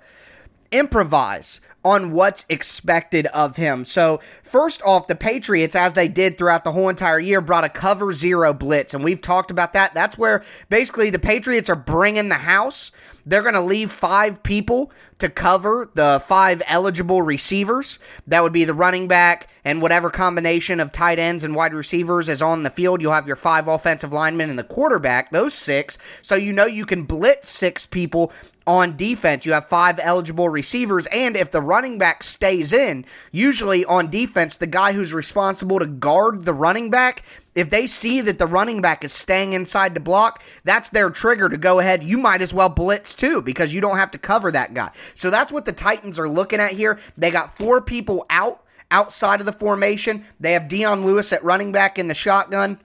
improvise 0.73 1.61
on 1.85 2.11
what's 2.11 2.45
expected 2.49 3.27
of 3.27 3.57
him. 3.57 3.83
So, 3.85 4.21
first 4.43 4.81
off, 4.83 5.07
the 5.07 5.15
Patriots, 5.15 5.75
as 5.75 5.93
they 5.93 6.07
did 6.07 6.37
throughout 6.37 6.63
the 6.63 6.71
whole 6.71 6.89
entire 6.89 7.19
year, 7.19 7.41
brought 7.41 7.65
a 7.65 7.69
cover 7.69 8.13
zero 8.13 8.53
blitz. 8.53 8.93
And 8.93 9.03
we've 9.03 9.21
talked 9.21 9.51
about 9.51 9.73
that. 9.73 9.93
That's 9.93 10.17
where 10.17 10.43
basically 10.69 11.09
the 11.09 11.19
Patriots 11.19 11.69
are 11.69 11.75
bringing 11.75 12.29
the 12.29 12.35
house. 12.35 12.91
They're 13.25 13.41
going 13.41 13.53
to 13.53 13.61
leave 13.61 13.91
five 13.91 14.41
people 14.43 14.91
to 15.23 15.29
cover 15.29 15.89
the 15.93 16.21
five 16.27 16.61
eligible 16.67 17.21
receivers. 17.21 17.97
That 18.27 18.43
would 18.43 18.51
be 18.51 18.65
the 18.65 18.73
running 18.73 19.07
back 19.07 19.47
and 19.63 19.81
whatever 19.81 20.09
combination 20.09 20.81
of 20.81 20.91
tight 20.91 21.17
ends 21.17 21.45
and 21.45 21.55
wide 21.55 21.73
receivers 21.73 22.27
is 22.27 22.41
on 22.41 22.63
the 22.63 22.69
field. 22.69 23.01
You'll 23.01 23.13
have 23.13 23.25
your 23.25 23.37
five 23.37 23.69
offensive 23.69 24.11
linemen 24.11 24.49
and 24.49 24.59
the 24.59 24.65
quarterback, 24.65 25.31
those 25.31 25.53
six. 25.53 25.97
So 26.21 26.35
you 26.35 26.51
know 26.51 26.65
you 26.65 26.85
can 26.85 27.03
blitz 27.03 27.49
six 27.49 27.85
people 27.85 28.33
on 28.67 28.97
defense. 28.97 29.45
You 29.45 29.53
have 29.53 29.67
five 29.67 29.99
eligible 30.01 30.49
receivers, 30.49 31.05
and 31.07 31.35
if 31.35 31.51
the 31.51 31.61
running 31.61 31.97
back 31.97 32.23
stays 32.23 32.73
in, 32.73 33.05
usually 33.31 33.83
on 33.85 34.09
defense, 34.09 34.57
the 34.57 34.67
guy 34.67 34.93
who's 34.93 35.13
responsible 35.13 35.79
to 35.79 35.85
guard 35.85 36.45
the 36.45 36.53
running 36.53 36.89
back, 36.89 37.23
if 37.55 37.69
they 37.69 37.85
see 37.85 38.21
that 38.21 38.39
the 38.39 38.47
running 38.47 38.81
back 38.81 39.03
is 39.03 39.13
staying 39.13 39.53
inside 39.53 39.93
the 39.93 39.99
block, 39.99 40.41
that's 40.63 40.89
their 40.89 41.09
trigger 41.09 41.49
to 41.49 41.57
go 41.57 41.79
ahead. 41.79 42.03
You 42.03 42.17
might 42.17 42.41
as 42.41 42.53
well 42.53 42.69
blitz 42.69 43.15
too 43.15 43.41
because 43.41 43.73
you 43.73 43.81
don't 43.81 43.97
have 43.97 44.11
to 44.11 44.17
cover 44.17 44.51
that 44.51 44.73
guy. 44.73 44.91
So 45.13 45.29
that's 45.29 45.51
what 45.51 45.65
the 45.65 45.71
Titans 45.71 46.19
are 46.19 46.29
looking 46.29 46.59
at 46.59 46.71
here. 46.71 46.99
They 47.17 47.31
got 47.31 47.57
four 47.57 47.81
people 47.81 48.25
out 48.29 48.63
outside 48.91 49.39
of 49.39 49.45
the 49.45 49.53
formation. 49.53 50.25
They 50.39 50.53
have 50.53 50.67
Dion 50.67 51.05
Lewis 51.05 51.33
at 51.33 51.43
running 51.43 51.71
back 51.71 51.97
in 51.97 52.07
the 52.07 52.13
shotgun. 52.13 52.79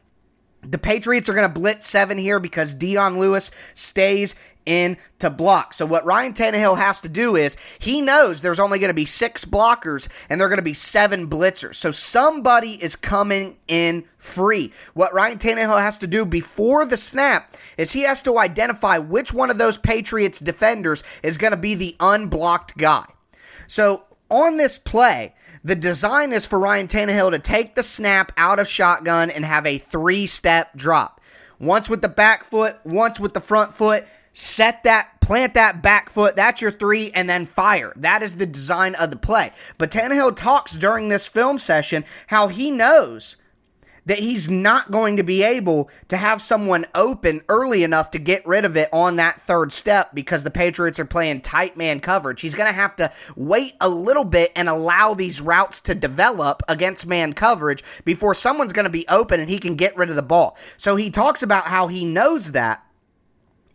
The 0.62 0.78
Patriots 0.78 1.28
are 1.28 1.34
going 1.34 1.48
to 1.48 1.60
blitz 1.60 1.86
seven 1.86 2.18
here 2.18 2.40
because 2.40 2.74
Dion 2.74 3.18
Lewis 3.18 3.50
stays 3.74 4.34
in 4.68 4.98
to 5.18 5.30
block. 5.30 5.72
So 5.72 5.86
what 5.86 6.04
Ryan 6.04 6.34
Tannehill 6.34 6.76
has 6.76 7.00
to 7.00 7.08
do 7.08 7.36
is 7.36 7.56
he 7.78 8.02
knows 8.02 8.42
there's 8.42 8.60
only 8.60 8.78
going 8.78 8.90
to 8.90 8.94
be 8.94 9.06
six 9.06 9.46
blockers 9.46 10.08
and 10.28 10.38
they're 10.38 10.50
going 10.50 10.58
to 10.58 10.62
be 10.62 10.74
seven 10.74 11.26
blitzers. 11.26 11.76
So 11.76 11.90
somebody 11.90 12.80
is 12.82 12.94
coming 12.94 13.56
in 13.66 14.04
free. 14.18 14.70
What 14.92 15.14
Ryan 15.14 15.38
Tannehill 15.38 15.80
has 15.80 15.96
to 15.98 16.06
do 16.06 16.26
before 16.26 16.84
the 16.84 16.98
snap 16.98 17.56
is 17.78 17.92
he 17.92 18.02
has 18.02 18.22
to 18.24 18.38
identify 18.38 18.98
which 18.98 19.32
one 19.32 19.50
of 19.50 19.56
those 19.56 19.78
Patriots 19.78 20.38
defenders 20.38 21.02
is 21.22 21.38
going 21.38 21.52
to 21.52 21.56
be 21.56 21.74
the 21.74 21.96
unblocked 21.98 22.76
guy. 22.76 23.06
So 23.66 24.04
on 24.30 24.58
this 24.58 24.76
play, 24.76 25.34
the 25.64 25.74
design 25.74 26.32
is 26.34 26.44
for 26.44 26.58
Ryan 26.58 26.88
Tannehill 26.88 27.32
to 27.32 27.38
take 27.38 27.74
the 27.74 27.82
snap 27.82 28.32
out 28.36 28.58
of 28.58 28.68
shotgun 28.68 29.30
and 29.30 29.46
have 29.46 29.66
a 29.66 29.78
three 29.78 30.26
step 30.26 30.76
drop. 30.76 31.20
Once 31.58 31.90
with 31.90 32.02
the 32.02 32.08
back 32.08 32.44
foot, 32.44 32.76
once 32.84 33.18
with 33.18 33.34
the 33.34 33.40
front 33.40 33.74
foot, 33.74 34.06
set 34.38 34.84
that, 34.84 35.20
plant 35.20 35.54
that 35.54 35.82
back 35.82 36.10
foot. 36.10 36.36
That's 36.36 36.62
your 36.62 36.70
three, 36.70 37.10
and 37.10 37.28
then 37.28 37.44
fire. 37.44 37.92
That 37.96 38.22
is 38.22 38.36
the 38.36 38.46
design 38.46 38.94
of 38.94 39.10
the 39.10 39.16
play. 39.16 39.52
But 39.78 39.90
Tannehill 39.90 40.36
talks 40.36 40.74
during 40.74 41.08
this 41.08 41.26
film 41.26 41.58
session 41.58 42.04
how 42.28 42.46
he 42.46 42.70
knows 42.70 43.36
that 44.06 44.20
he's 44.20 44.48
not 44.48 44.90
going 44.90 45.16
to 45.18 45.22
be 45.22 45.42
able 45.42 45.90
to 46.06 46.16
have 46.16 46.40
someone 46.40 46.86
open 46.94 47.42
early 47.48 47.82
enough 47.82 48.12
to 48.12 48.18
get 48.18 48.46
rid 48.46 48.64
of 48.64 48.76
it 48.76 48.88
on 48.90 49.16
that 49.16 49.42
third 49.42 49.70
step 49.72 50.14
because 50.14 50.44
the 50.44 50.50
Patriots 50.50 50.98
are 50.98 51.04
playing 51.04 51.40
tight 51.40 51.76
man 51.76 52.00
coverage. 52.00 52.40
He's 52.40 52.54
going 52.54 52.68
to 52.68 52.72
have 52.72 52.96
to 52.96 53.12
wait 53.36 53.74
a 53.82 53.88
little 53.88 54.24
bit 54.24 54.52
and 54.56 54.68
allow 54.68 55.12
these 55.14 55.42
routes 55.42 55.80
to 55.82 55.94
develop 55.94 56.62
against 56.68 57.06
man 57.06 57.34
coverage 57.34 57.84
before 58.04 58.34
someone's 58.34 58.72
going 58.72 58.84
to 58.84 58.90
be 58.90 59.06
open 59.08 59.40
and 59.40 59.50
he 59.50 59.58
can 59.58 59.74
get 59.74 59.96
rid 59.96 60.08
of 60.08 60.16
the 60.16 60.22
ball. 60.22 60.56
So 60.78 60.96
he 60.96 61.10
talks 61.10 61.42
about 61.42 61.64
how 61.64 61.88
he 61.88 62.06
knows 62.06 62.52
that 62.52 62.82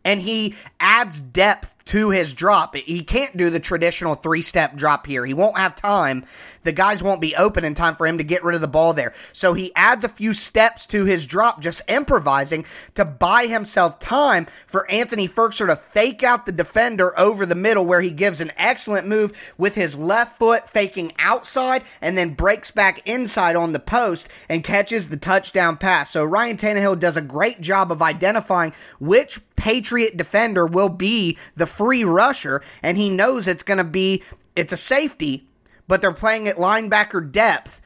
and 0.05 0.21
he 0.21 0.55
adds 0.79 1.19
depth 1.19 1.73
to 1.85 2.09
his 2.09 2.33
drop. 2.33 2.75
He 2.75 3.03
can't 3.03 3.35
do 3.35 3.49
the 3.49 3.59
traditional 3.59 4.15
three 4.15 4.41
step 4.41 4.75
drop 4.75 5.05
here. 5.05 5.25
He 5.25 5.33
won't 5.33 5.57
have 5.57 5.75
time. 5.75 6.25
The 6.63 6.71
guys 6.71 7.03
won't 7.03 7.19
be 7.19 7.35
open 7.35 7.65
in 7.65 7.73
time 7.73 7.97
for 7.97 8.07
him 8.07 8.19
to 8.19 8.23
get 8.23 8.43
rid 8.43 8.55
of 8.55 8.61
the 8.61 8.67
ball 8.69 8.93
there. 8.93 9.13
So 9.33 9.53
he 9.53 9.75
adds 9.75 10.05
a 10.05 10.09
few 10.09 10.33
steps 10.33 10.85
to 10.87 11.03
his 11.03 11.25
drop, 11.25 11.61
just 11.61 11.81
improvising 11.89 12.65
to 12.95 13.03
buy 13.03 13.47
himself 13.47 13.99
time 13.99 14.47
for 14.65 14.89
Anthony 14.89 15.27
Firkser 15.27 15.67
to 15.67 15.75
fake 15.75 16.23
out 16.23 16.45
the 16.45 16.53
defender 16.53 17.17
over 17.19 17.45
the 17.45 17.53
middle, 17.53 17.85
where 17.85 18.01
he 18.01 18.11
gives 18.11 18.39
an 18.39 18.53
excellent 18.55 19.07
move 19.07 19.53
with 19.57 19.75
his 19.75 19.97
left 19.97 20.39
foot, 20.39 20.69
faking 20.69 21.11
outside, 21.19 21.83
and 22.01 22.17
then 22.17 22.33
breaks 22.33 22.71
back 22.71 23.05
inside 23.05 23.57
on 23.57 23.73
the 23.73 23.79
post 23.79 24.29
and 24.47 24.63
catches 24.63 25.09
the 25.09 25.17
touchdown 25.17 25.75
pass. 25.75 26.11
So 26.11 26.23
Ryan 26.23 26.55
Tannehill 26.55 26.99
does 26.99 27.17
a 27.17 27.21
great 27.21 27.59
job 27.59 27.91
of 27.91 28.01
identifying 28.01 28.71
which 28.99 29.41
Patriot 29.55 30.17
defender 30.17 30.65
will 30.65 30.89
be 30.89 31.37
the 31.55 31.65
free 31.65 32.03
rusher, 32.03 32.61
and 32.81 32.97
he 32.97 33.09
knows 33.09 33.47
it's 33.47 33.63
going 33.63 33.77
to 33.77 33.83
be 33.83 34.23
it's 34.55 34.73
a 34.73 34.77
safety, 34.77 35.47
but 35.87 36.01
they're 36.01 36.11
playing 36.13 36.47
at 36.47 36.57
linebacker 36.57 37.31
depth 37.31 37.81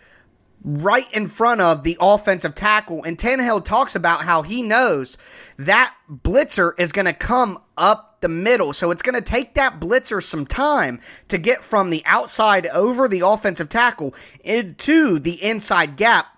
right 0.63 1.11
in 1.13 1.27
front 1.27 1.61
of 1.61 1.83
the 1.83 1.97
offensive 2.01 2.55
tackle. 2.55 3.03
And 3.03 3.17
Tannehill 3.17 3.63
talks 3.63 3.95
about 3.95 4.23
how 4.23 4.41
he 4.41 4.61
knows 4.61 5.17
that 5.57 5.95
blitzer 6.11 6.73
is 6.77 6.91
going 6.91 7.05
to 7.05 7.13
come 7.13 7.61
up 7.77 8.17
the 8.21 8.27
middle. 8.27 8.73
So 8.73 8.91
it's 8.91 9.01
going 9.01 9.15
to 9.15 9.21
take 9.21 9.53
that 9.53 9.79
blitzer 9.79 10.21
some 10.21 10.45
time 10.45 10.99
to 11.27 11.37
get 11.37 11.63
from 11.63 11.89
the 11.89 12.03
outside 12.05 12.67
over 12.67 13.07
the 13.07 13.21
offensive 13.21 13.69
tackle 13.69 14.13
into 14.43 15.19
the 15.19 15.41
inside 15.43 15.95
gap 15.95 16.36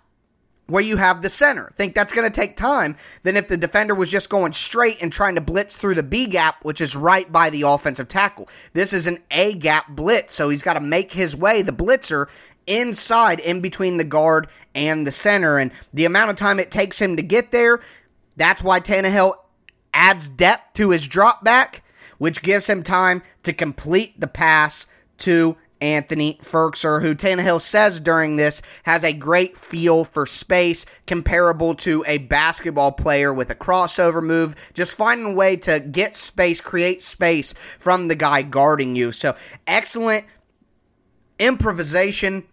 where 0.70 0.84
you 0.84 0.98
have 0.98 1.22
the 1.22 1.30
center. 1.30 1.72
Think 1.76 1.96
that's 1.96 2.14
going 2.14 2.30
to 2.30 2.42
take 2.42 2.56
time 2.56 2.96
than 3.24 3.36
if 3.36 3.48
the 3.48 3.58
defender 3.58 3.96
was 3.96 4.10
just 4.10 4.30
going 4.30 4.54
straight 4.54 5.02
and 5.02 5.12
trying 5.12 5.36
to 5.36 5.42
blitz 5.42 5.76
through 5.76 5.96
the 5.96 6.04
B 6.04 6.28
gap, 6.28 6.64
which 6.64 6.82
is 6.82 6.96
right 6.96 7.30
by 7.32 7.50
the 7.50 7.64
offensive 7.64 8.08
tackle. 8.08 8.48
This 8.74 8.94
is 8.94 9.08
an 9.08 9.20
A 9.32 9.54
gap 9.54 9.90
blitz, 9.90 10.34
so 10.34 10.50
he's 10.50 10.64
got 10.64 10.74
to 10.74 10.82
make 10.82 11.12
his 11.12 11.36
way, 11.36 11.62
the 11.62 11.72
blitzer, 11.72 12.28
inside 12.68 13.40
in 13.40 13.62
between 13.62 13.98
the 13.98 14.04
guard 14.04 14.48
and 14.76 15.06
the 15.06 15.12
center. 15.12 15.58
And 15.58 15.72
the 15.94 16.06
amount 16.06 16.30
of 16.30 16.36
time 16.36 16.60
it 16.60 16.72
takes 16.72 17.00
him 17.00 17.16
to 17.18 17.24
get 17.24 17.52
there, 17.52 17.82
that's 18.38 18.64
why 18.64 18.80
Tannehill 18.80 19.34
adds 19.94 20.30
depth 20.30 20.76
to 20.76 20.92
his 20.92 21.08
drop 21.08 21.44
back, 21.44 21.84
which 22.20 22.42
gives 22.42 22.68
him 22.68 22.84
time 22.84 23.24
to 23.44 23.54
complete 23.54 24.20
the 24.20 24.28
pass 24.28 24.86
to 25.18 25.58
Anthony 25.82 26.40
Firkser, 26.44 27.02
who 27.02 27.16
Tannehill 27.16 27.62
says 27.62 28.00
during 28.00 28.36
this 28.36 28.62
has 28.84 29.04
a 29.04 29.14
great 29.14 29.58
feel 29.58 30.06
for 30.06 30.26
space, 30.26 30.86
comparable 31.08 31.76
to 31.76 32.04
a 32.08 32.18
basketball 32.20 32.92
player 32.92 33.34
with 33.34 33.50
a 33.50 33.56
crossover 33.56 34.22
move, 34.22 34.56
just 34.74 34.96
finding 34.96 35.34
a 35.34 35.36
way 35.36 35.56
to 35.58 35.80
get 35.80 36.16
space, 36.16 36.62
create 36.62 37.02
space 37.02 37.54
from 37.80 38.08
the 38.08 38.16
guy 38.16 38.42
guarding 38.42 38.96
you. 38.96 39.12
So, 39.12 39.36
excellent 39.68 40.26
improvisation 41.40 42.46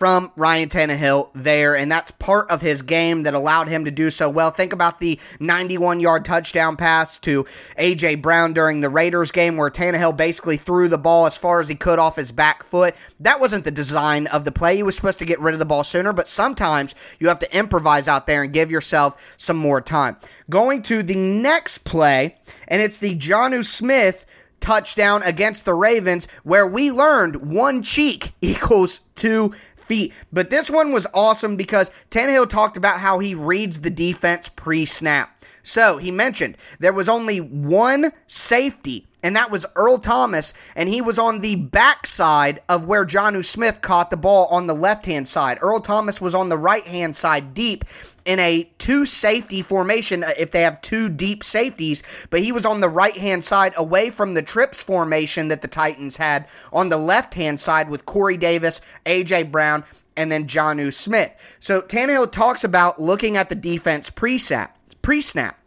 from 0.00 0.32
Ryan 0.34 0.70
Tannehill 0.70 1.28
there, 1.34 1.76
and 1.76 1.92
that's 1.92 2.10
part 2.10 2.50
of 2.50 2.62
his 2.62 2.80
game 2.80 3.24
that 3.24 3.34
allowed 3.34 3.68
him 3.68 3.84
to 3.84 3.90
do 3.90 4.10
so 4.10 4.30
well. 4.30 4.50
Think 4.50 4.72
about 4.72 4.98
the 4.98 5.20
91 5.40 6.00
yard 6.00 6.24
touchdown 6.24 6.74
pass 6.78 7.18
to 7.18 7.44
A.J. 7.76 8.14
Brown 8.14 8.54
during 8.54 8.80
the 8.80 8.88
Raiders 8.88 9.30
game 9.30 9.58
where 9.58 9.68
Tannehill 9.68 10.16
basically 10.16 10.56
threw 10.56 10.88
the 10.88 10.96
ball 10.96 11.26
as 11.26 11.36
far 11.36 11.60
as 11.60 11.68
he 11.68 11.74
could 11.74 11.98
off 11.98 12.16
his 12.16 12.32
back 12.32 12.64
foot. 12.64 12.96
That 13.20 13.40
wasn't 13.40 13.66
the 13.66 13.70
design 13.70 14.26
of 14.28 14.46
the 14.46 14.52
play. 14.52 14.76
He 14.76 14.82
was 14.82 14.96
supposed 14.96 15.18
to 15.18 15.26
get 15.26 15.38
rid 15.38 15.52
of 15.52 15.58
the 15.58 15.66
ball 15.66 15.84
sooner, 15.84 16.14
but 16.14 16.28
sometimes 16.28 16.94
you 17.18 17.28
have 17.28 17.40
to 17.40 17.54
improvise 17.54 18.08
out 18.08 18.26
there 18.26 18.42
and 18.42 18.54
give 18.54 18.70
yourself 18.70 19.20
some 19.36 19.58
more 19.58 19.82
time. 19.82 20.16
Going 20.48 20.80
to 20.84 21.02
the 21.02 21.14
next 21.14 21.84
play, 21.84 22.38
and 22.68 22.80
it's 22.80 22.96
the 22.96 23.16
Jonnu 23.16 23.66
Smith 23.66 24.24
touchdown 24.60 25.22
against 25.24 25.64
the 25.64 25.74
Ravens, 25.74 26.28
where 26.44 26.66
we 26.66 26.90
learned 26.90 27.36
one 27.36 27.82
cheek 27.82 28.32
equals 28.40 29.00
two 29.14 29.52
feet. 29.90 30.12
But 30.32 30.50
this 30.50 30.70
one 30.70 30.92
was 30.92 31.08
awesome 31.12 31.56
because 31.56 31.90
Tannehill 32.10 32.48
talked 32.48 32.76
about 32.76 33.00
how 33.00 33.18
he 33.18 33.34
reads 33.34 33.80
the 33.80 33.90
defense 33.90 34.48
pre 34.48 34.86
snap. 34.86 35.44
So 35.64 35.98
he 35.98 36.12
mentioned 36.12 36.56
there 36.78 36.92
was 36.92 37.08
only 37.08 37.40
one 37.40 38.12
safety, 38.28 39.08
and 39.24 39.34
that 39.34 39.50
was 39.50 39.66
Earl 39.74 39.98
Thomas, 39.98 40.54
and 40.76 40.88
he 40.88 41.00
was 41.00 41.18
on 41.18 41.40
the 41.40 41.56
backside 41.56 42.62
of 42.68 42.84
where 42.84 43.04
Jonnu 43.04 43.44
Smith 43.44 43.80
caught 43.80 44.10
the 44.10 44.16
ball 44.16 44.46
on 44.46 44.68
the 44.68 44.74
left 44.74 45.06
hand 45.06 45.28
side. 45.28 45.58
Earl 45.60 45.80
Thomas 45.80 46.20
was 46.20 46.36
on 46.36 46.50
the 46.50 46.56
right 46.56 46.86
hand 46.86 47.16
side 47.16 47.52
deep 47.52 47.84
in 48.24 48.38
a 48.38 48.70
two 48.78 49.06
safety 49.06 49.62
formation 49.62 50.24
uh, 50.24 50.32
if 50.38 50.50
they 50.50 50.62
have 50.62 50.80
two 50.82 51.08
deep 51.08 51.42
safeties, 51.42 52.02
but 52.30 52.40
he 52.40 52.52
was 52.52 52.64
on 52.64 52.80
the 52.80 52.88
right 52.88 53.16
hand 53.16 53.44
side 53.44 53.72
away 53.76 54.10
from 54.10 54.34
the 54.34 54.42
trips 54.42 54.82
formation 54.82 55.48
that 55.48 55.62
the 55.62 55.68
Titans 55.68 56.16
had 56.16 56.46
on 56.72 56.88
the 56.88 56.96
left 56.96 57.34
hand 57.34 57.60
side 57.60 57.88
with 57.88 58.06
Corey 58.06 58.36
Davis, 58.36 58.80
AJ 59.06 59.50
Brown, 59.50 59.84
and 60.16 60.30
then 60.30 60.46
Jonnu 60.46 60.92
Smith. 60.92 61.32
So 61.60 61.80
Tannehill 61.80 62.30
talks 62.32 62.64
about 62.64 63.00
looking 63.00 63.36
at 63.36 63.48
the 63.48 63.54
defense 63.54 64.10
pre-snap. 64.10 64.76
Pre-snap. 65.02 65.58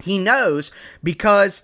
He 0.00 0.18
knows 0.18 0.70
because 1.02 1.62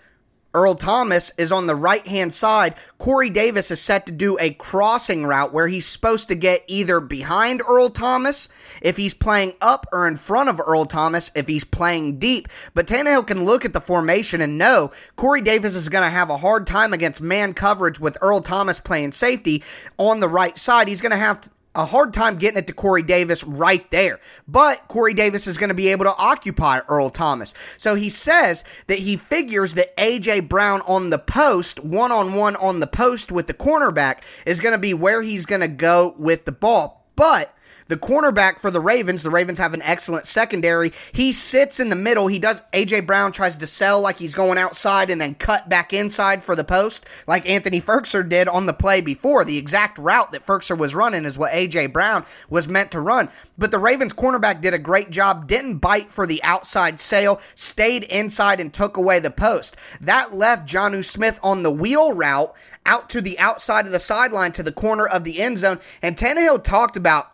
Earl 0.53 0.75
Thomas 0.75 1.33
is 1.39 1.53
on 1.53 1.67
the 1.67 1.77
right 1.77 2.07
hand 2.07 2.35
side. 2.35 2.75
Corey 2.99 3.31
Davis 3.31 3.71
is 3.71 3.81
set 3.81 4.07
to 4.07 4.13
do 4.13 4.37
a 4.41 4.53
crossing 4.55 5.25
route 5.25 5.53
where 5.53 5.69
he's 5.69 5.87
supposed 5.87 6.29
to 6.29 6.35
get 6.35 6.65
either 6.67 7.01
behind 7.01 7.63
Earl 7.69 7.91
Thomas 7.91 8.49
if 8.83 8.97
he's 8.97 9.15
playing 9.15 9.55
up 9.61 9.87
or 9.93 10.09
in 10.09 10.17
front 10.17 10.49
of 10.49 10.61
Earl 10.61 10.87
Thomas 10.87 11.31
if 11.35 11.47
he's 11.47 11.65
playing 11.65 12.19
deep. 12.19 12.49
But 12.75 12.87
Tannehill 12.87 13.27
can 13.27 13.45
look 13.45 13.65
at 13.65 13.73
the 13.73 13.81
formation 13.81 14.41
and 14.41 14.59
know 14.59 14.91
Corey 15.17 15.41
Davis 15.41 15.75
is 15.75 15.89
going 15.89 16.05
to 16.05 16.11
have 16.11 16.31
a 16.31 16.39
hard 16.39 16.67
time 16.67 16.93
against 16.93 17.21
man 17.21 17.55
coverage 17.55 18.01
with 18.01 18.19
Earl 18.21 18.41
Thomas 18.41 18.81
playing 18.81 19.13
safety 19.13 19.63
on 19.99 20.21
the 20.21 20.29
right 20.29 20.59
side. 20.59 20.89
He's 20.89 21.01
going 21.01 21.11
to 21.11 21.17
have 21.17 21.41
to 21.43 21.51
a 21.75 21.85
hard 21.85 22.13
time 22.13 22.37
getting 22.37 22.59
it 22.59 22.67
to 22.67 22.73
Corey 22.73 23.03
Davis 23.03 23.45
right 23.45 23.89
there. 23.91 24.19
But 24.49 24.89
Corey 24.89 25.15
Davis 25.15 25.47
is 25.47 25.57
going 25.57 25.69
to 25.69 25.75
be 25.75 25.89
able 25.89 26.05
to 26.05 26.17
occupy 26.17 26.81
Earl 26.89 27.11
Thomas. 27.11 27.55
So 27.79 27.95
he 27.95 28.09
says 28.11 28.65
that 28.89 28.99
he 28.99 29.17
figures 29.17 29.75
that 29.75 29.95
A.J. 29.99 30.41
Brown 30.41 30.83
on 30.83 31.11
the 31.11 31.19
post, 31.19 31.81
one 31.85 32.11
on 32.11 32.35
one 32.35 32.57
on 32.57 32.81
the 32.81 32.87
post 32.87 33.31
with 33.31 33.47
the 33.47 33.55
cornerback, 33.55 34.23
is 34.47 34.61
going 34.61 34.73
to 34.73 34.79
be 34.79 34.95
where 34.95 35.23
he's 35.23 35.47
going 35.47 35.61
to 35.61 35.69
go 35.69 36.15
with 36.19 36.45
the 36.45 36.53
ball. 36.53 37.07
But 37.15 37.55
the 37.91 37.97
cornerback 37.97 38.61
for 38.61 38.71
the 38.71 38.81
Ravens, 38.81 39.25
the 39.25 39.31
Ravens 39.31 39.59
have 39.59 39.75
an 39.75 39.83
excellent 39.83 40.25
secondary. 40.25 40.93
He 41.11 41.33
sits 41.33 41.81
in 41.81 41.89
the 41.89 41.97
middle. 41.97 42.29
He 42.29 42.39
does, 42.39 42.63
A.J. 42.73 43.01
Brown 43.01 43.33
tries 43.33 43.57
to 43.57 43.67
sell 43.67 44.01
like 44.01 44.17
he's 44.17 44.33
going 44.33 44.59
outside 44.59 45.11
and 45.11 45.21
then 45.21 45.35
cut 45.35 45.69
back 45.69 45.93
inside 45.93 46.41
for 46.41 46.55
the 46.55 46.63
post, 46.63 47.05
like 47.27 47.51
Anthony 47.51 47.81
Firkser 47.81 48.27
did 48.27 48.47
on 48.47 48.67
the 48.67 48.73
play 48.73 49.01
before. 49.01 49.45
The 49.45 49.59
exact 49.59 49.99
route 49.99 50.31
that 50.31 50.47
Firkser 50.47 50.79
was 50.79 50.95
running 50.95 51.25
is 51.25 51.37
what 51.37 51.53
A.J. 51.53 51.89
Brown 51.89 52.25
was 52.49 52.69
meant 52.69 52.93
to 52.93 53.01
run. 53.01 53.29
But 53.59 53.73
the 53.73 53.81
Ravens 53.81 54.15
cornerback 54.15 54.61
did 54.61 54.73
a 54.73 54.79
great 54.79 55.11
job, 55.11 55.49
didn't 55.49 55.79
bite 55.79 56.13
for 56.13 56.29
the 56.29 56.41
outside 56.45 57.01
sale, 57.01 57.41
stayed 57.57 58.05
inside 58.05 58.61
and 58.61 58.73
took 58.73 58.97
away 58.97 59.19
the 59.19 59.33
post. 59.33 59.77
That 60.01 60.33
left 60.33 60.69
Jonnu 60.69 61.05
Smith 61.05 61.41
on 61.43 61.65
the 61.65 61.73
wheel 61.73 62.13
route 62.13 62.55
out 62.87 63.11
to 63.11 63.21
the 63.21 63.39
outside 63.39 63.87
of 63.87 63.93
the 63.93 63.99
sideline 63.99 64.53
to 64.53 64.63
the 64.63 64.73
corner 64.73 65.07
of 65.07 65.25
the 65.25 65.41
end 65.41 65.59
zone. 65.59 65.81
And 66.03 66.17
Tannehill 66.17 66.63
talked 66.63 66.97
about 66.97 67.30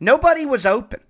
Nobody 0.00 0.46
was 0.46 0.64
open. 0.66 1.00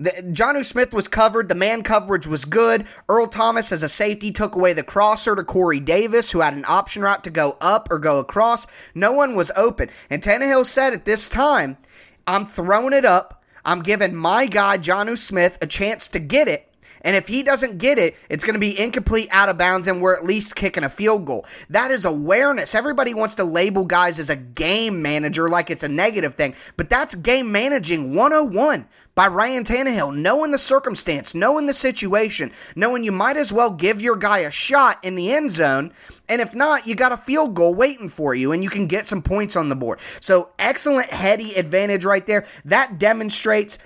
The, 0.00 0.10
Jonnu 0.10 0.64
Smith 0.64 0.92
was 0.92 1.08
covered. 1.08 1.48
The 1.48 1.56
man 1.56 1.82
coverage 1.82 2.26
was 2.26 2.44
good. 2.44 2.86
Earl 3.08 3.26
Thomas, 3.26 3.72
as 3.72 3.82
a 3.82 3.88
safety, 3.88 4.30
took 4.30 4.54
away 4.54 4.72
the 4.72 4.84
crosser 4.84 5.34
to 5.34 5.42
Corey 5.42 5.80
Davis, 5.80 6.30
who 6.30 6.40
had 6.40 6.54
an 6.54 6.64
option 6.68 7.02
route 7.02 7.24
to 7.24 7.30
go 7.30 7.56
up 7.60 7.88
or 7.90 7.98
go 7.98 8.18
across. 8.18 8.66
No 8.94 9.10
one 9.10 9.34
was 9.34 9.50
open. 9.56 9.90
And 10.08 10.22
Tannehill 10.22 10.66
said 10.66 10.92
at 10.92 11.04
this 11.04 11.28
time, 11.28 11.78
I'm 12.26 12.46
throwing 12.46 12.92
it 12.92 13.04
up. 13.04 13.42
I'm 13.64 13.82
giving 13.82 14.14
my 14.14 14.46
guy, 14.46 14.78
Jonnu 14.78 15.18
Smith, 15.18 15.58
a 15.60 15.66
chance 15.66 16.08
to 16.10 16.20
get 16.20 16.46
it. 16.46 16.67
And 17.08 17.16
if 17.16 17.26
he 17.26 17.42
doesn't 17.42 17.78
get 17.78 17.98
it, 17.98 18.16
it's 18.28 18.44
going 18.44 18.52
to 18.52 18.60
be 18.60 18.78
incomplete 18.78 19.30
out 19.30 19.48
of 19.48 19.56
bounds, 19.56 19.86
and 19.86 20.02
we're 20.02 20.14
at 20.14 20.26
least 20.26 20.54
kicking 20.54 20.84
a 20.84 20.90
field 20.90 21.24
goal. 21.24 21.46
That 21.70 21.90
is 21.90 22.04
awareness. 22.04 22.74
Everybody 22.74 23.14
wants 23.14 23.34
to 23.36 23.44
label 23.44 23.86
guys 23.86 24.18
as 24.18 24.28
a 24.28 24.36
game 24.36 25.00
manager 25.00 25.48
like 25.48 25.70
it's 25.70 25.82
a 25.82 25.88
negative 25.88 26.34
thing, 26.34 26.54
but 26.76 26.90
that's 26.90 27.14
game 27.14 27.50
managing 27.50 28.14
101 28.14 28.86
by 29.14 29.26
Ryan 29.26 29.64
Tannehill, 29.64 30.16
knowing 30.16 30.50
the 30.50 30.58
circumstance, 30.58 31.34
knowing 31.34 31.64
the 31.64 31.72
situation, 31.72 32.52
knowing 32.76 33.02
you 33.02 33.10
might 33.10 33.38
as 33.38 33.54
well 33.54 33.70
give 33.70 34.02
your 34.02 34.14
guy 34.14 34.40
a 34.40 34.50
shot 34.50 35.02
in 35.02 35.14
the 35.14 35.32
end 35.32 35.50
zone. 35.50 35.94
And 36.28 36.42
if 36.42 36.54
not, 36.54 36.86
you 36.86 36.94
got 36.94 37.12
a 37.12 37.16
field 37.16 37.54
goal 37.54 37.74
waiting 37.74 38.10
for 38.10 38.34
you 38.34 38.52
and 38.52 38.62
you 38.62 38.68
can 38.68 38.86
get 38.86 39.06
some 39.06 39.22
points 39.22 39.56
on 39.56 39.70
the 39.70 39.74
board. 39.74 39.98
So, 40.20 40.50
excellent 40.58 41.08
heady 41.08 41.54
advantage 41.54 42.04
right 42.04 42.26
there. 42.26 42.44
That 42.66 42.98
demonstrates 42.98 43.78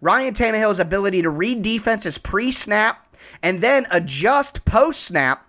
Ryan 0.00 0.34
Tannehill's 0.34 0.78
ability 0.78 1.22
to 1.22 1.30
read 1.30 1.62
defenses 1.62 2.18
pre 2.18 2.52
snap 2.52 3.16
and 3.42 3.60
then 3.60 3.86
adjust 3.90 4.64
post 4.64 5.02
snap 5.02 5.44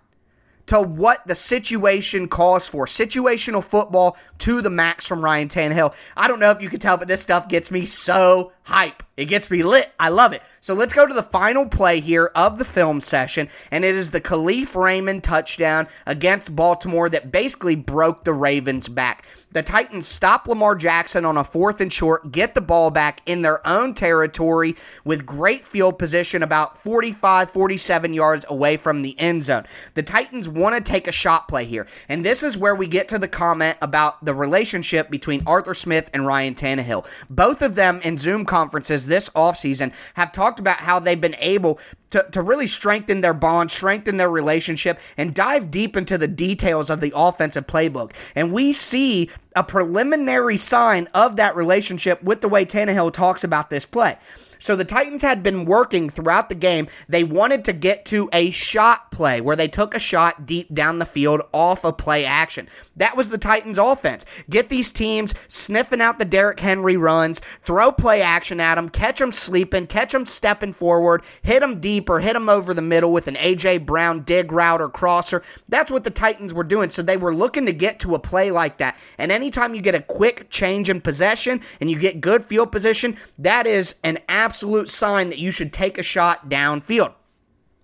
to 0.70 0.80
what 0.80 1.26
the 1.26 1.34
situation 1.34 2.28
calls 2.28 2.68
for. 2.68 2.86
Situational 2.86 3.64
football 3.64 4.16
to 4.38 4.62
the 4.62 4.70
max 4.70 5.06
from 5.06 5.24
Ryan 5.24 5.48
Tannehill. 5.48 5.96
I 6.16 6.28
don't 6.28 6.40
know 6.40 6.52
if 6.52 6.62
you 6.62 6.70
can 6.70 6.80
tell, 6.80 6.98
but 6.98 7.08
this 7.08 7.22
stuff 7.22 7.48
gets 7.48 7.72
me 7.72 7.86
so 7.86 8.52
hype. 8.64 9.02
It 9.20 9.26
gets 9.26 9.52
me 9.52 9.64
lit. 9.64 9.92
I 10.00 10.08
love 10.08 10.32
it. 10.32 10.42
So 10.62 10.74
let's 10.74 10.94
go 10.94 11.06
to 11.06 11.14
the 11.14 11.22
final 11.22 11.66
play 11.66 12.00
here 12.00 12.32
of 12.36 12.58
the 12.58 12.64
film 12.64 13.02
session, 13.02 13.50
and 13.70 13.84
it 13.84 13.94
is 13.94 14.12
the 14.12 14.22
Kalif 14.22 14.82
Raymond 14.82 15.26
touchdown 15.26 15.90
against 16.06 16.56
Baltimore 16.56 17.10
that 17.10 17.30
basically 17.30 17.76
broke 17.76 18.24
the 18.24 18.34
Ravens 18.34 18.88
back. 18.88 19.26
The 19.52 19.64
Titans 19.64 20.08
stop 20.08 20.48
Lamar 20.48 20.76
Jackson 20.76 21.26
on 21.26 21.36
a 21.36 21.44
fourth 21.44 21.82
and 21.82 21.92
short, 21.92 22.32
get 22.32 22.54
the 22.54 22.62
ball 22.62 22.92
back 22.92 23.22
in 23.26 23.42
their 23.42 23.66
own 23.68 23.96
territory 23.96 24.76
with 25.04 25.26
great 25.26 25.66
field 25.66 25.98
position 25.98 26.44
about 26.44 26.78
45, 26.84 27.50
47 27.50 28.14
yards 28.14 28.46
away 28.48 28.78
from 28.78 29.02
the 29.02 29.20
end 29.20 29.44
zone. 29.44 29.66
The 29.96 30.04
Titans 30.04 30.48
want 30.48 30.76
to 30.76 30.82
take 30.82 31.08
a 31.08 31.12
shot 31.12 31.48
play 31.48 31.66
here. 31.66 31.88
And 32.08 32.24
this 32.24 32.44
is 32.44 32.60
where 32.60 32.76
we 32.76 32.86
get 32.88 33.08
to 33.08 33.18
the 33.18 33.28
comment 33.28 33.78
about 33.82 34.24
the 34.24 34.36
relationship 34.36 35.10
between 35.10 35.42
Arthur 35.48 35.74
Smith 35.74 36.12
and 36.14 36.28
Ryan 36.28 36.54
Tannehill. 36.54 37.08
Both 37.32 37.64
of 37.64 37.74
them 37.74 38.02
in 38.04 38.20
Zoom 38.20 38.46
conferences 38.46 39.08
this 39.10 39.30
offseason 39.32 39.92
have 40.14 40.32
talked 40.32 40.60
about 40.60 40.78
how 40.78 41.00
they've 41.00 41.20
been 41.20 41.36
able 41.40 41.80
to, 42.12 42.26
to 42.32 42.42
really 42.42 42.68
strengthen 42.68 43.22
their 43.22 43.34
bond, 43.34 43.72
strengthen 43.72 44.18
their 44.18 44.30
relationship, 44.30 45.00
and 45.18 45.36
dive 45.36 45.70
deep 45.70 45.98
into 45.98 46.18
the 46.18 46.28
details 46.28 46.90
of 46.90 47.02
the 47.02 47.14
offensive 47.16 47.68
playbook. 47.68 48.14
And 48.36 48.54
we 48.54 48.74
see 48.74 49.30
a 49.56 49.64
preliminary 49.64 50.58
sign 50.58 51.08
of 51.14 51.36
that 51.36 51.56
relationship 51.56 52.24
with 52.24 52.42
the 52.42 52.50
way 52.50 52.66
Tannehill 52.66 53.12
talks 53.12 53.44
about 53.44 53.70
this 53.70 53.86
play. 53.86 54.18
So 54.60 54.76
the 54.76 54.86
Titans 54.86 55.22
had 55.22 55.42
been 55.42 55.64
working 55.64 56.10
throughout 56.10 56.50
the 56.50 56.56
game. 56.56 56.88
They 57.08 57.24
wanted 57.24 57.64
to 57.66 57.74
get 57.74 58.04
to 58.06 58.30
a 58.34 58.52
shot 58.52 59.10
play 59.10 59.40
where 59.40 59.56
they 59.56 59.70
took 59.70 59.96
a 59.96 60.00
shot 60.00 60.46
deep 60.46 60.74
down 60.74 61.00
the 61.00 61.06
field 61.06 61.42
off 61.54 61.86
of 61.86 61.98
play 61.98 62.26
action. 62.26 62.68
That 63.00 63.18
was 63.18 63.30
the 63.30 63.38
Titans 63.38 63.78
offense. 63.78 64.26
Get 64.50 64.70
these 64.70 64.92
teams 64.92 65.34
sniffing 65.48 66.02
out 66.02 66.20
the 66.20 66.26
Derrick 66.26 66.60
Henry 66.60 66.98
runs, 66.98 67.42
throw 67.64 67.92
play 67.92 68.22
action 68.22 68.60
at 68.60 68.76
them, 68.76 68.90
catch 68.90 69.20
them 69.20 69.32
sleeping, 69.32 69.88
catch 69.88 70.12
them 70.12 70.26
stepping 70.26 70.74
forward, 70.74 71.24
hit 71.42 71.62
them 71.62 71.80
deep 71.80 72.10
or 72.10 72.20
hit 72.20 72.34
them 72.34 72.50
over 72.50 72.74
the 72.74 72.82
middle 72.82 73.14
with 73.14 73.28
an 73.28 73.38
A.J. 73.38 73.80
Brown 73.80 74.24
dig 74.24 74.52
route 74.52 74.82
or 74.82 74.90
crosser. 74.90 75.42
That's 75.70 75.90
what 75.90 76.04
the 76.04 76.10
Titans 76.10 76.54
were 76.54 76.64
doing. 76.64 76.90
So 76.90 77.02
they 77.02 77.18
were 77.18 77.34
looking 77.34 77.66
to 77.66 77.74
get 77.74 78.00
to 78.02 78.16
a 78.16 78.20
play 78.20 78.52
like 78.52 78.78
that. 78.80 78.98
And 79.18 79.32
anytime 79.32 79.74
you 79.74 79.82
get 79.82 79.96
a 79.96 80.02
quick 80.02 80.50
change 80.50 80.90
in 80.90 81.00
possession 81.00 81.62
and 81.80 81.90
you 81.90 81.98
get 81.98 82.22
good 82.22 82.46
field 82.46 82.72
position, 82.72 83.18
that 83.38 83.66
is 83.66 83.96
an 84.04 84.20
absolute 84.28 84.90
sign 84.90 85.30
that 85.30 85.40
you 85.40 85.52
should 85.52 85.72
take 85.72 85.98
a 85.98 86.04
shot 86.04 86.50
downfield. 86.50 87.14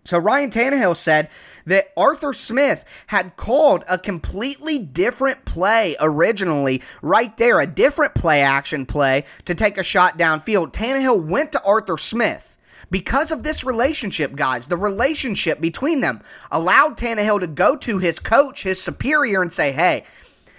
So 0.06 0.20
Ryan 0.20 0.52
Tannehill 0.52 0.96
said 0.96 1.30
that 1.66 1.92
Arthur 1.98 2.34
Smith 2.34 2.86
had 3.08 3.36
called 3.38 3.84
a 3.90 3.98
completely 3.98 4.80
different 4.80 5.46
play 5.46 5.96
originally, 6.00 6.82
right 7.02 7.36
there, 7.38 7.60
a 7.60 7.68
different 7.68 8.16
play 8.16 8.42
action 8.42 8.86
play 8.86 9.26
to 9.46 9.56
take 9.56 9.78
a 9.78 9.84
shot 9.84 10.18
downfield. 10.18 10.72
Tannehill 10.72 11.26
went 11.26 11.52
to 11.52 11.64
Arthur 11.64 11.98
Smith. 11.98 12.58
Because 12.92 13.32
of 13.32 13.44
this 13.44 13.64
relationship, 13.64 14.36
guys, 14.36 14.68
the 14.68 14.78
relationship 14.78 15.60
between 15.60 16.02
them 16.02 16.22
allowed 16.52 16.98
Tannehill 16.98 17.40
to 17.40 17.48
go 17.48 17.76
to 17.78 17.98
his 17.98 18.20
coach, 18.20 18.64
his 18.64 18.82
superior, 18.82 19.42
and 19.42 19.52
say, 19.52 19.72
hey, 19.72 20.04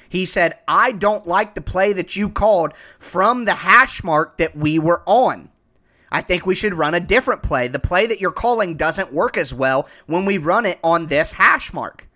he 0.08 0.24
said, 0.24 0.58
I 0.66 0.92
don't 0.92 1.26
like 1.26 1.54
the 1.54 1.60
play 1.60 1.92
that 1.92 2.16
you 2.16 2.28
called 2.28 2.72
from 2.98 3.44
the 3.44 3.54
hash 3.54 4.02
mark 4.02 4.38
that 4.38 4.56
we 4.56 4.78
were 4.78 5.02
on. 5.06 5.50
I 6.16 6.22
think 6.22 6.46
we 6.46 6.54
should 6.54 6.72
run 6.72 6.94
a 6.94 7.00
different 7.00 7.42
play. 7.42 7.68
The 7.68 7.78
play 7.78 8.06
that 8.06 8.22
you're 8.22 8.32
calling 8.32 8.78
doesn't 8.78 9.12
work 9.12 9.36
as 9.36 9.52
well 9.52 9.86
when 10.06 10.24
we 10.24 10.38
run 10.38 10.64
it 10.64 10.78
on 10.82 11.08
this 11.08 11.32
hash 11.32 11.74
mark. 11.74 12.08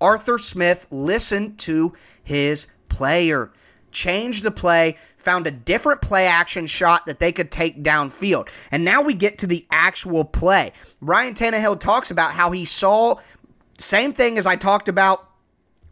Arthur 0.00 0.36
Smith 0.36 0.88
listened 0.90 1.56
to 1.60 1.92
his 2.24 2.66
player, 2.88 3.52
changed 3.92 4.42
the 4.42 4.50
play, 4.50 4.96
found 5.16 5.46
a 5.46 5.52
different 5.52 6.02
play 6.02 6.26
action 6.26 6.66
shot 6.66 7.06
that 7.06 7.20
they 7.20 7.30
could 7.30 7.52
take 7.52 7.84
downfield. 7.84 8.48
And 8.72 8.84
now 8.84 9.00
we 9.00 9.14
get 9.14 9.38
to 9.38 9.46
the 9.46 9.64
actual 9.70 10.24
play. 10.24 10.72
Ryan 11.00 11.34
Tannehill 11.34 11.78
talks 11.78 12.10
about 12.10 12.32
how 12.32 12.50
he 12.50 12.64
saw 12.64 13.20
same 13.78 14.12
thing 14.12 14.38
as 14.38 14.46
I 14.46 14.56
talked 14.56 14.88
about 14.88 15.30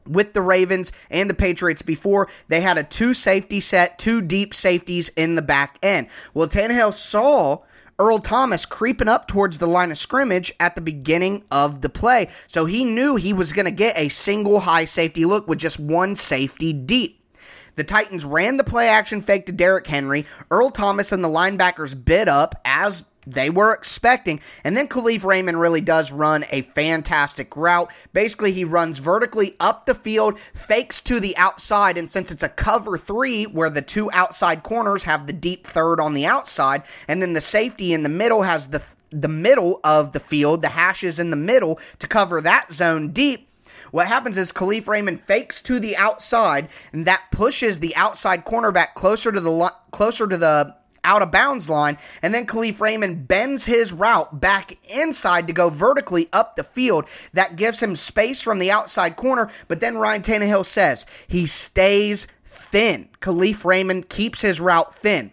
with 0.06 0.32
the 0.32 0.42
Ravens 0.42 0.92
and 1.10 1.28
the 1.28 1.34
Patriots 1.34 1.82
before. 1.82 2.28
They 2.48 2.60
had 2.60 2.78
a 2.78 2.84
two 2.84 3.14
safety 3.14 3.60
set, 3.60 3.98
two 3.98 4.20
deep 4.22 4.54
safeties 4.54 5.08
in 5.10 5.34
the 5.34 5.42
back 5.42 5.78
end. 5.82 6.08
Well, 6.34 6.48
Tannehill 6.48 6.94
saw 6.94 7.62
Earl 7.98 8.18
Thomas 8.18 8.66
creeping 8.66 9.08
up 9.08 9.28
towards 9.28 9.58
the 9.58 9.66
line 9.66 9.90
of 9.90 9.98
scrimmage 9.98 10.52
at 10.58 10.74
the 10.74 10.80
beginning 10.80 11.44
of 11.50 11.82
the 11.82 11.88
play. 11.88 12.28
So 12.46 12.64
he 12.64 12.84
knew 12.84 13.16
he 13.16 13.32
was 13.32 13.52
going 13.52 13.66
to 13.66 13.70
get 13.70 13.96
a 13.96 14.08
single 14.08 14.60
high 14.60 14.86
safety 14.86 15.24
look 15.24 15.46
with 15.46 15.58
just 15.58 15.78
one 15.78 16.16
safety 16.16 16.72
deep. 16.72 17.20
The 17.76 17.84
Titans 17.84 18.24
ran 18.24 18.58
the 18.58 18.64
play 18.64 18.88
action 18.88 19.22
fake 19.22 19.46
to 19.46 19.52
Derrick 19.52 19.86
Henry. 19.86 20.26
Earl 20.50 20.70
Thomas 20.70 21.12
and 21.12 21.24
the 21.24 21.28
linebackers 21.28 21.94
bid 22.04 22.28
up 22.28 22.60
as 22.64 23.04
they 23.26 23.50
were 23.50 23.72
expecting. 23.72 24.40
And 24.64 24.76
then 24.76 24.88
Kalif 24.88 25.24
Raymond 25.24 25.61
really 25.61 25.80
does 25.80 26.12
run 26.12 26.44
a 26.50 26.62
fantastic 26.62 27.56
route. 27.56 27.90
Basically, 28.12 28.52
he 28.52 28.64
runs 28.64 28.98
vertically 28.98 29.56
up 29.61 29.87
the 29.87 29.94
field, 29.94 30.38
fakes 30.54 31.00
to 31.02 31.20
the 31.20 31.37
outside, 31.37 31.96
and 31.98 32.11
since 32.11 32.30
it's 32.30 32.42
a 32.42 32.48
cover 32.48 32.98
three 32.98 33.44
where 33.44 33.70
the 33.70 33.82
two 33.82 34.11
outside 34.12 34.62
corners 34.62 35.04
have 35.04 35.26
the 35.26 35.32
deep 35.32 35.66
third 35.66 36.00
on 36.00 36.14
the 36.14 36.26
outside, 36.26 36.82
and 37.08 37.22
then 37.22 37.32
the 37.32 37.40
safety 37.40 37.92
in 37.92 38.02
the 38.02 38.08
middle 38.08 38.42
has 38.42 38.68
the 38.68 38.82
the 39.14 39.28
middle 39.28 39.78
of 39.85 40.12
the 40.12 40.20
field, 40.20 40.62
the 40.62 40.68
hashes 40.68 41.18
in 41.18 41.28
the 41.28 41.37
middle 41.37 41.78
to 41.98 42.06
cover 42.06 42.40
that 42.40 42.72
zone 42.72 43.11
deep. 43.11 43.46
What 43.90 44.06
happens 44.06 44.38
is 44.38 44.52
Kalif 44.52 44.88
Raymond 44.88 45.20
fakes 45.20 45.61
to 45.62 45.78
the 45.78 45.96
outside, 45.98 46.68
and 46.92 47.04
that 47.04 47.24
pushes 47.30 47.78
the 47.78 47.94
outside 47.94 48.46
cornerback 48.46 48.94
closer 48.94 49.30
to 49.30 49.40
the 49.40 49.74
closer 49.90 50.26
to 50.26 50.38
the 50.38 50.74
out 51.04 51.22
of 51.22 51.30
bounds 51.30 51.68
line, 51.68 51.98
and 52.22 52.34
then 52.34 52.46
Kalif 52.46 52.80
Raymond 52.80 53.26
bends 53.28 53.64
his 53.64 53.92
route 53.92 54.40
back 54.40 54.76
inside 54.88 55.46
to 55.46 55.52
go 55.52 55.68
vertically 55.68 56.28
up 56.32 56.56
the 56.56 56.64
field. 56.64 57.06
That 57.32 57.56
gives 57.56 57.82
him 57.82 57.96
space 57.96 58.42
from 58.42 58.58
the 58.58 58.70
outside 58.70 59.16
corner, 59.16 59.50
but 59.68 59.80
then 59.80 59.98
Ryan 59.98 60.22
Tannehill 60.22 60.66
says 60.66 61.06
he 61.28 61.46
stays 61.46 62.26
thin. 62.44 63.08
Kalif 63.20 63.64
Raymond 63.64 64.08
keeps 64.08 64.40
his 64.40 64.60
route 64.60 64.94
thin. 64.94 65.32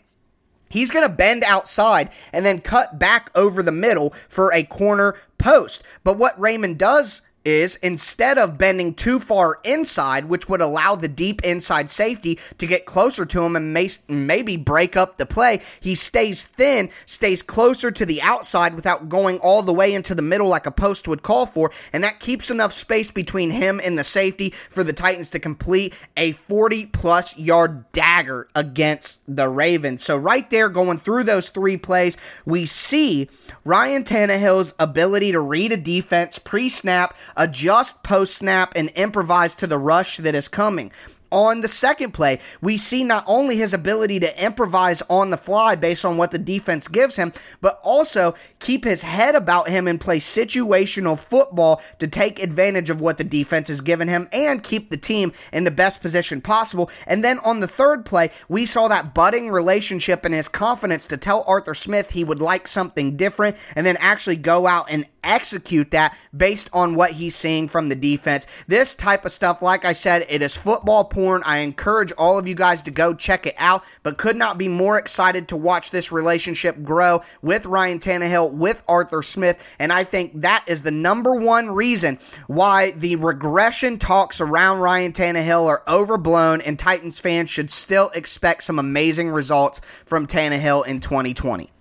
He's 0.70 0.92
going 0.92 1.04
to 1.08 1.14
bend 1.14 1.44
outside 1.44 2.12
and 2.32 2.46
then 2.46 2.62
cut 2.62 3.00
back 3.00 3.32
over 3.34 3.64
the 3.64 3.72
middle 3.72 4.14
for 4.28 4.54
a 4.54 4.64
corner 4.64 5.16
post. 5.40 5.84
But 6.04 6.18
what 6.18 6.40
Raymond 6.40 6.78
does 6.78 7.24
is 7.46 7.78
instead 7.78 8.38
of 8.38 8.58
bending 8.58 8.94
too 8.94 9.20
far 9.20 9.60
inside, 9.64 10.26
which 10.26 10.50
would 10.50 10.62
allow 10.62 10.96
the 10.96 11.08
deep 11.08 11.44
inside 11.44 11.90
safety 11.90 12.38
to 12.58 12.68
get 12.68 12.86
closer 12.86 13.26
to 13.26 13.44
him 13.44 13.56
and 13.56 13.74
may, 13.74 13.90
maybe 14.08 14.58
break 14.58 14.98
up 14.98 15.18
the 15.18 15.26
play, 15.26 15.62
he 15.80 15.96
stays 15.96 16.44
thin, 16.44 16.90
stays 17.06 17.42
closer 17.42 17.92
to 17.92 18.06
the 18.06 18.22
outside 18.22 18.74
without 18.74 19.10
going 19.10 19.40
all 19.40 19.62
the 19.62 19.74
way 19.74 19.94
into 19.94 20.14
the 20.14 20.22
middle 20.22 20.48
like 20.48 20.66
a 20.66 20.72
post 20.72 21.08
would 21.08 21.24
call 21.24 21.46
for, 21.46 21.72
and 21.94 22.04
that 22.04 22.20
keeps 22.20 22.52
enough 22.52 22.74
space 22.74 23.12
between 23.12 23.52
him 23.52 23.80
and 23.84 23.98
the 23.98 24.04
safety 24.04 24.52
for 24.70 24.84
the 24.84 24.94
Titans 24.94 25.30
to 25.32 25.40
complete 25.40 25.94
a 26.18 26.34
40 26.34 26.88
plus 26.88 27.38
yard 27.38 27.92
dagger 27.92 28.48
against 28.56 29.22
the 29.28 29.48
Ravens. 29.50 30.04
So, 30.04 30.18
right 30.18 30.50
there, 30.50 30.70
going 30.70 30.98
through 30.98 31.24
those 31.24 31.50
three 31.50 31.78
plays, 31.78 32.18
we 32.46 32.66
see 32.66 33.30
Ryan 33.64 34.04
Tannehill's 34.04 34.74
ability 34.80 35.32
to 35.32 35.40
read 35.40 35.72
a 35.72 35.78
defense 35.78 36.40
pre 36.40 36.70
snap 36.70 37.16
adjust 37.40 38.04
post 38.04 38.36
snap, 38.36 38.74
and 38.76 38.90
improvise 38.90 39.56
to 39.56 39.66
the 39.66 39.80
rush 39.80 40.18
that 40.18 40.36
is 40.36 40.48
coming 40.48 40.92
on 41.32 41.62
the 41.62 41.68
second 41.68 42.12
play, 42.14 42.40
we 42.62 42.78
see 42.78 43.04
not 43.04 43.24
only 43.28 43.56
his 43.56 43.74
ability 43.74 44.20
to 44.20 44.44
improvise 44.44 45.02
on 45.10 45.30
the 45.30 45.38
fly 45.38 45.76
based 45.76 46.06
on 46.06 46.18
what 46.18 46.32
the 46.32 46.38
defense 46.38 46.88
gives 46.88 47.16
him, 47.16 47.32
but 47.62 47.80
also 47.84 48.34
keep 48.60 48.84
his 48.84 49.02
head 49.02 49.36
about 49.36 49.70
him 49.70 49.88
and 49.88 50.02
play 50.02 50.20
situational 50.20 51.18
football 51.18 51.82
to 52.00 52.08
take 52.08 52.42
advantage 52.42 52.90
of 52.90 53.02
what 53.02 53.18
the 53.18 53.24
defense 53.24 53.68
has 53.68 53.82
given 53.82 54.08
him 54.08 54.28
and 54.32 54.64
keep 54.64 54.90
the 54.90 54.98
team 54.98 55.32
in 55.54 55.64
the 55.64 55.72
best 55.72 56.02
position 56.02 56.42
possible. 56.42 56.90
And 57.08 57.24
then 57.24 57.40
on 57.40 57.60
the 57.60 57.68
third 57.68 58.06
play, 58.06 58.32
we 58.48 58.66
saw 58.66 58.88
that 58.88 59.14
budding 59.14 59.50
relationship 59.50 60.26
and 60.26 60.34
his 60.34 60.50
confidence 60.50 61.08
to 61.08 61.18
tell 61.18 61.44
Arthur 61.48 61.76
Smith 61.76 62.12
he 62.12 62.24
would 62.24 62.42
like 62.42 62.68
something 62.68 63.18
different 63.18 63.58
and 63.76 63.86
then 63.86 63.98
actually 63.98 64.36
go 64.36 64.68
out 64.68 64.88
and 64.90 65.06
execute 65.24 65.92
that 65.92 66.18
based 66.36 66.70
on 66.74 66.96
what 66.96 67.12
he's 67.12 67.36
seeing 67.36 67.68
from 67.68 67.90
the 67.90 67.96
defense. 67.96 68.48
This 68.68 68.94
type 68.94 69.26
of 69.26 69.32
stuff, 69.32 69.62
like 69.62 69.86
I 69.86 69.94
said, 69.94 70.26
it 70.30 70.42
is 70.42 70.56
football 70.56 71.06
porn. 71.06 71.42
I 71.46 71.60
encourage 71.60 72.12
all 72.14 72.38
of 72.38 72.48
you 72.48 72.56
guys 72.56 72.82
to 72.84 72.92
go 72.92 73.14
check 73.14 73.46
it 73.46 73.56
out, 73.58 73.84
but 74.04 74.18
could 74.18 74.36
not 74.36 74.58
be 74.58 74.68
more 74.68 74.98
excited 74.98 75.48
to 75.50 75.58
watch 75.58 75.92
this 75.92 76.12
relationship 76.12 76.84
grow 76.84 77.22
with 77.42 77.66
Ryan 77.66 78.00
Tannehill, 78.00 78.52
with 78.52 78.84
Arthur 78.88 79.24
Smith, 79.24 79.64
and 79.80 79.92
I 79.92 80.04
think 80.04 80.42
that 80.42 80.64
is 80.68 80.82
the 80.82 80.92
number 80.92 81.34
one 81.34 81.70
reason 81.72 82.20
why 82.48 82.92
the 82.92 83.16
regression 83.16 83.98
talks 84.00 84.42
around 84.42 84.80
Ryan 84.80 85.12
Tannehill 85.12 85.68
are 85.68 85.84
overblown, 85.88 86.62
and 86.62 86.78
Titans 86.78 87.20
fans 87.20 87.50
should 87.50 87.72
still 87.72 88.10
expect 88.10 88.64
some 88.64 88.80
amazing 88.80 89.30
results 89.30 89.82
from 90.06 90.28
Tannehill 90.28 90.86
in 90.86 91.00
2020. 91.00 91.72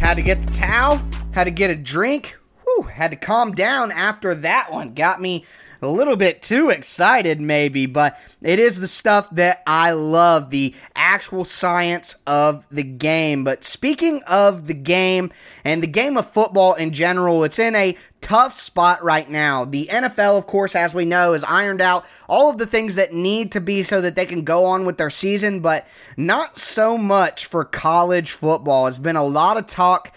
Had 0.00 0.14
to 0.14 0.22
get 0.22 0.44
the 0.44 0.52
towel, 0.52 1.00
Had 1.32 1.44
to 1.44 1.50
get 1.50 1.70
a 1.70 1.76
drink. 1.76 2.36
Whew, 2.64 2.82
had 2.82 3.10
to 3.12 3.16
calm 3.16 3.52
down 3.52 3.92
after 3.92 4.34
that 4.34 4.72
one. 4.72 4.94
Got 4.94 5.20
me 5.20 5.44
a 5.82 5.88
little 5.88 6.16
bit 6.16 6.42
too 6.42 6.68
excited, 6.68 7.40
maybe, 7.40 7.86
but 7.86 8.18
it 8.42 8.58
is 8.58 8.78
the 8.78 8.86
stuff 8.86 9.28
that 9.30 9.62
I 9.66 9.92
love 9.92 10.50
the 10.50 10.74
actual 10.94 11.44
science 11.44 12.16
of 12.26 12.66
the 12.70 12.82
game. 12.82 13.44
But 13.44 13.64
speaking 13.64 14.22
of 14.26 14.66
the 14.66 14.74
game 14.74 15.32
and 15.64 15.82
the 15.82 15.86
game 15.86 16.16
of 16.16 16.30
football 16.30 16.74
in 16.74 16.92
general, 16.92 17.44
it's 17.44 17.58
in 17.58 17.74
a 17.74 17.96
tough 18.20 18.56
spot 18.56 19.02
right 19.02 19.28
now. 19.28 19.64
The 19.64 19.88
NFL, 19.90 20.36
of 20.36 20.46
course, 20.46 20.76
as 20.76 20.94
we 20.94 21.04
know, 21.04 21.32
has 21.32 21.44
ironed 21.44 21.80
out 21.80 22.04
all 22.28 22.50
of 22.50 22.58
the 22.58 22.66
things 22.66 22.96
that 22.96 23.12
need 23.12 23.52
to 23.52 23.60
be 23.60 23.82
so 23.82 24.00
that 24.00 24.16
they 24.16 24.26
can 24.26 24.44
go 24.44 24.66
on 24.66 24.84
with 24.84 24.98
their 24.98 25.10
season, 25.10 25.60
but 25.60 25.86
not 26.16 26.58
so 26.58 26.98
much 26.98 27.46
for 27.46 27.64
college 27.64 28.32
football. 28.32 28.84
There's 28.84 28.98
been 28.98 29.16
a 29.16 29.24
lot 29.24 29.56
of 29.56 29.66
talk 29.66 30.14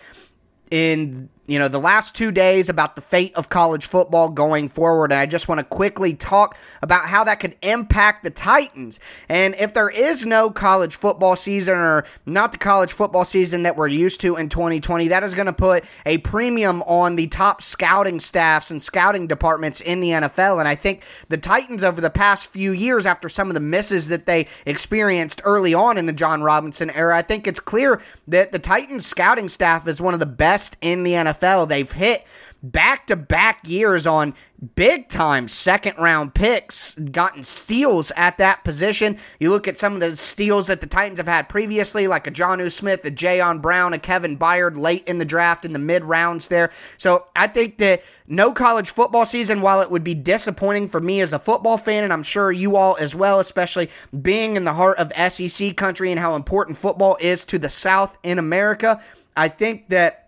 in 0.70 1.30
you 1.46 1.60
know, 1.60 1.68
the 1.68 1.80
last 1.80 2.16
two 2.16 2.32
days 2.32 2.70
about 2.70 2.96
the 2.96 3.02
fate 3.02 3.34
of 3.36 3.50
college 3.50 3.86
football 3.86 4.30
going 4.30 4.70
forward. 4.70 5.12
And 5.12 5.20
I 5.20 5.26
just 5.26 5.50
want 5.50 5.60
to 5.60 5.66
quickly 5.66 6.14
talk 6.14 6.58
about 6.82 7.06
how 7.06 7.26
that 7.26 7.42
could 7.42 7.58
impact 7.62 8.24
the 8.24 8.30
Titans. 8.30 9.02
And 9.28 9.54
if 9.60 9.74
there 9.74 9.90
is 9.90 10.26
no 10.26 10.50
college 10.50 10.96
football 10.96 11.36
season 11.36 11.76
or 11.76 12.06
not 12.26 12.54
the 12.54 12.58
college 12.58 12.94
football 12.94 13.26
season 13.26 13.64
that 13.64 13.76
we're 13.76 13.90
used 13.90 14.22
to 14.22 14.38
in 14.38 14.48
2020, 14.48 15.10
that 15.10 15.24
is 15.24 15.34
going 15.34 15.48
to 15.48 15.54
put 15.54 15.84
a 16.06 16.20
premium 16.20 16.82
on 16.84 17.18
the 17.18 17.28
top 17.28 17.62
scouting 17.62 18.22
staffs 18.22 18.72
and 18.72 18.82
scouting 18.82 19.28
departments 19.28 19.82
in 19.82 20.00
the 20.00 20.10
NFL. 20.10 20.60
And 20.60 20.68
I 20.68 20.76
think 20.76 21.04
the 21.28 21.38
Titans 21.38 21.84
over 21.84 22.00
the 22.00 22.10
past 22.10 22.52
few 22.52 22.72
years, 22.72 23.06
after 23.06 23.28
some 23.28 23.50
of 23.50 23.54
the 23.54 23.60
misses 23.60 24.08
that 24.08 24.28
they 24.28 24.48
experienced 24.66 25.42
early 25.44 25.74
on 25.74 25.98
in 25.98 26.06
the 26.06 26.14
Jon 26.14 26.42
Robinson 26.42 26.90
era, 26.92 27.18
I 27.18 27.22
think 27.22 27.48
it's 27.48 27.60
clear 27.60 28.02
that 28.30 28.54
the 28.54 28.60
Titans 28.60 29.06
scouting 29.06 29.50
staff 29.50 29.90
is 29.90 30.00
one 30.00 30.14
of 30.14 30.22
the 30.22 30.26
best 30.26 30.78
in 30.80 31.04
the 31.04 31.12
NFL. 31.12 31.34
NFL. 31.44 31.68
They've 31.70 31.92
hit 31.92 32.26
back 32.62 33.08
to 33.08 33.16
back 33.18 33.60
years 33.68 34.08
on 34.08 34.34
big 34.76 35.10
time 35.10 35.50
second 35.50 35.98
round 35.98 36.34
picks, 36.34 36.94
gotten 36.94 37.44
steals 37.44 38.10
at 38.16 38.38
that 38.38 38.64
position. 38.64 39.18
You 39.42 39.50
look 39.50 39.68
at 39.68 39.78
some 39.78 39.94
of 39.96 40.00
the 40.00 40.16
steals 40.16 40.68
that 40.68 40.80
the 40.80 40.88
Titans 40.88 41.20
have 41.20 41.28
had 41.28 41.50
previously, 41.50 42.08
like 42.08 42.26
a 42.26 42.32
Jonnu 42.32 42.72
Smith, 42.72 43.04
a 43.04 43.12
Jayon 43.12 43.62
Brown, 43.62 43.92
a 43.92 44.00
Kevin 44.00 44.38
Byard 44.38 44.78
late 44.78 45.06
in 45.10 45.18
the 45.18 45.26
draft 45.26 45.66
in 45.66 45.74
the 45.74 45.80
mid 45.80 46.06
rounds 46.06 46.48
there. 46.48 46.72
So 46.96 47.26
I 47.36 47.48
think 47.48 47.80
that 47.80 48.04
no 48.28 48.54
college 48.54 48.92
football 48.92 49.26
season, 49.26 49.60
while 49.60 49.82
it 49.82 49.92
would 49.92 50.06
be 50.06 50.16
disappointing 50.16 50.88
for 50.88 51.02
me 51.02 51.20
as 51.20 51.34
a 51.34 51.40
football 51.40 51.78
fan, 51.78 52.06
and 52.06 52.14
I'm 52.14 52.24
sure 52.24 52.54
you 52.54 52.78
all 52.78 52.96
as 52.98 53.14
well, 53.14 53.42
especially 53.42 53.90
being 54.22 54.56
in 54.56 54.64
the 54.64 54.74
heart 54.74 54.98
of 54.98 55.12
SEC 55.34 55.76
country 55.76 56.12
and 56.12 56.20
how 56.20 56.36
important 56.36 56.78
football 56.78 57.18
is 57.20 57.44
to 57.46 57.60
the 57.60 57.70
South 57.70 58.18
in 58.24 58.40
America, 58.40 59.02
I 59.36 59.50
think 59.50 59.90
that 59.90 60.23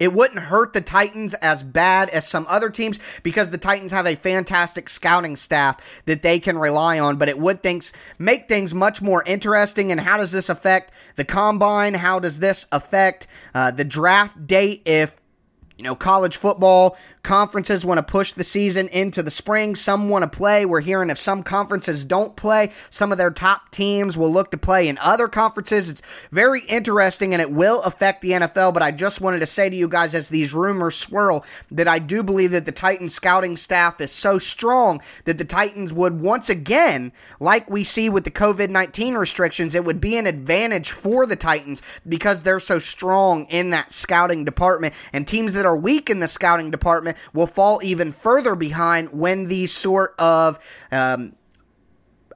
it 0.00 0.14
wouldn't 0.14 0.40
hurt 0.40 0.72
the 0.72 0.80
Titans 0.80 1.34
as 1.34 1.62
bad 1.62 2.08
as 2.08 2.26
some 2.26 2.46
other 2.48 2.70
teams 2.70 2.98
because 3.22 3.50
the 3.50 3.58
Titans 3.58 3.92
have 3.92 4.06
a 4.06 4.16
fantastic 4.16 4.88
scouting 4.88 5.36
staff 5.36 5.78
that 6.06 6.22
they 6.22 6.40
can 6.40 6.58
rely 6.58 6.98
on, 6.98 7.16
but 7.16 7.28
it 7.28 7.38
would 7.38 7.62
things 7.62 7.92
make 8.18 8.48
things 8.48 8.74
much 8.74 9.02
more 9.02 9.22
interesting. 9.26 9.92
And 9.92 10.00
how 10.00 10.16
does 10.16 10.32
this 10.32 10.48
affect 10.48 10.92
the 11.16 11.24
combine? 11.24 11.94
How 11.94 12.18
does 12.18 12.40
this 12.40 12.66
affect 12.72 13.26
uh, 13.54 13.70
the 13.70 13.84
draft 13.84 14.46
date 14.46 14.82
if 14.86 15.14
you 15.76 15.84
know, 15.84 15.94
college 15.94 16.36
football 16.36 16.98
conferences 17.22 17.84
want 17.84 17.98
to 17.98 18.02
push 18.02 18.32
the 18.32 18.44
season 18.44 18.88
into 18.88 19.22
the 19.22 19.30
spring. 19.30 19.74
Some 19.74 20.08
want 20.10 20.22
to 20.22 20.36
play. 20.36 20.66
We're 20.66 20.80
hearing 20.80 21.08
if 21.08 21.18
some 21.18 21.42
conferences 21.42 22.04
don't 22.04 22.36
play, 22.36 22.72
some 22.90 23.12
of 23.12 23.18
their 23.18 23.30
top 23.30 23.70
teams 23.70 24.18
will 24.18 24.32
look 24.32 24.50
to 24.50 24.58
play 24.58 24.88
in 24.88 24.98
other 24.98 25.26
conferences. 25.26 25.88
It's 25.88 26.02
very 26.30 26.60
interesting 26.62 27.32
and 27.32 27.40
it 27.40 27.50
will 27.50 27.80
affect 27.82 28.20
the 28.20 28.32
NFL. 28.32 28.74
But 28.74 28.82
I 28.82 28.92
just 28.92 29.22
wanted 29.22 29.40
to 29.40 29.46
say 29.46 29.70
to 29.70 29.76
you 29.76 29.88
guys 29.88 30.14
as 30.14 30.28
these 30.28 30.52
rumors 30.52 30.96
swirl 30.96 31.44
that 31.70 31.88
I 31.88 31.98
do 31.98 32.22
believe 32.22 32.50
that 32.50 32.66
the 32.66 32.72
Titans 32.72 33.14
scouting 33.14 33.56
staff 33.56 34.00
is 34.02 34.12
so 34.12 34.38
strong 34.38 35.00
that 35.24 35.38
the 35.38 35.44
Titans 35.44 35.94
would 35.94 36.20
once 36.20 36.50
again, 36.50 37.12
like 37.40 37.70
we 37.70 37.84
see 37.84 38.10
with 38.10 38.24
the 38.24 38.30
COVID 38.30 38.68
19 38.68 39.14
restrictions, 39.14 39.74
it 39.74 39.84
would 39.84 40.00
be 40.00 40.16
an 40.16 40.26
advantage 40.26 40.90
for 40.90 41.24
the 41.24 41.36
Titans 41.36 41.80
because 42.06 42.42
they're 42.42 42.60
so 42.60 42.78
strong 42.78 43.46
in 43.46 43.70
that 43.70 43.92
scouting 43.92 44.44
department. 44.44 44.94
And 45.14 45.26
teams 45.26 45.54
that 45.54 45.64
are 45.66 45.70
are 45.70 45.76
weak 45.76 46.10
in 46.10 46.18
the 46.18 46.28
scouting 46.28 46.70
department 46.70 47.09
will 47.32 47.46
fall 47.46 47.80
even 47.82 48.12
further 48.12 48.54
behind 48.54 49.12
when 49.12 49.44
these 49.44 49.72
sort 49.72 50.14
of 50.18 50.58
um, 50.92 51.34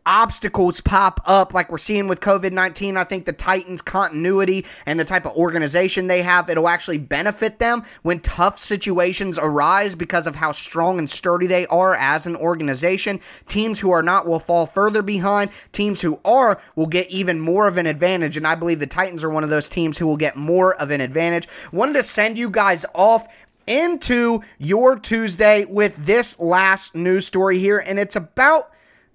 obstacles 0.07 0.81
pop 0.81 1.21
up 1.25 1.55
like 1.55 1.71
we're 1.71 1.79
seeing 1.79 2.09
with 2.09 2.21
COVID 2.21 2.53
19. 2.53 2.97
I 2.97 3.05
think 3.05 3.25
the 3.25 3.33
Titans' 3.33 3.83
continuity 3.83 4.65
and 4.87 4.99
the 4.99 5.05
type 5.05 5.27
of 5.27 5.35
organization 5.37 6.07
they 6.07 6.23
have, 6.23 6.51
it'll 6.51 6.69
actually 6.69 6.99
benefit 6.99 7.59
them 7.59 7.85
when 8.03 8.21
tough 8.21 8.59
situations 8.59 9.39
arise 9.39 9.95
because 9.95 10.27
of 10.27 10.37
how 10.37 10.53
strong 10.53 10.99
and 10.99 11.09
sturdy 11.09 11.47
they 11.47 11.67
are 11.67 11.95
as 11.95 12.27
an 12.27 12.37
organization. 12.37 13.21
Teams 13.49 13.81
who 13.81 13.91
are 13.91 14.03
not 14.03 14.27
will 14.27 14.41
fall 14.41 14.67
further 14.67 15.03
behind. 15.03 15.51
Teams 15.73 16.01
who 16.01 16.21
are 16.25 16.61
will 16.77 16.87
get 16.87 17.09
even 17.09 17.41
more 17.41 17.67
of 17.67 17.79
an 17.79 17.87
advantage. 17.87 18.37
And 18.37 18.47
I 18.47 18.55
believe 18.55 18.81
the 18.81 18.87
Titans 18.87 19.25
are 19.25 19.31
one 19.31 19.45
of 19.45 19.51
those 19.51 19.69
teams 19.69 19.99
who 19.99 20.07
will 20.07 20.17
get 20.17 20.37
more 20.37 20.75
of 20.77 20.91
an 20.91 21.01
advantage. 21.01 21.49
Wanted 21.73 21.95
to 21.95 22.03
send 22.03 22.39
you 22.39 22.51
guys 22.51 22.85
off 22.95 23.29
into 23.67 24.43
your 24.59 24.99
Tuesday 24.99 25.65
with 25.65 25.95
this 25.97 26.39
last 26.39 26.95
news 26.95 27.27
story 27.27 27.59
here, 27.59 27.79
and 27.79 27.99
it's 27.99 28.17
about 28.17 28.71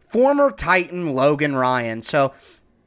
former 0.07 0.51
Titan 0.51 1.13
Logan 1.13 1.55
Ryan. 1.55 2.01
So, 2.01 2.33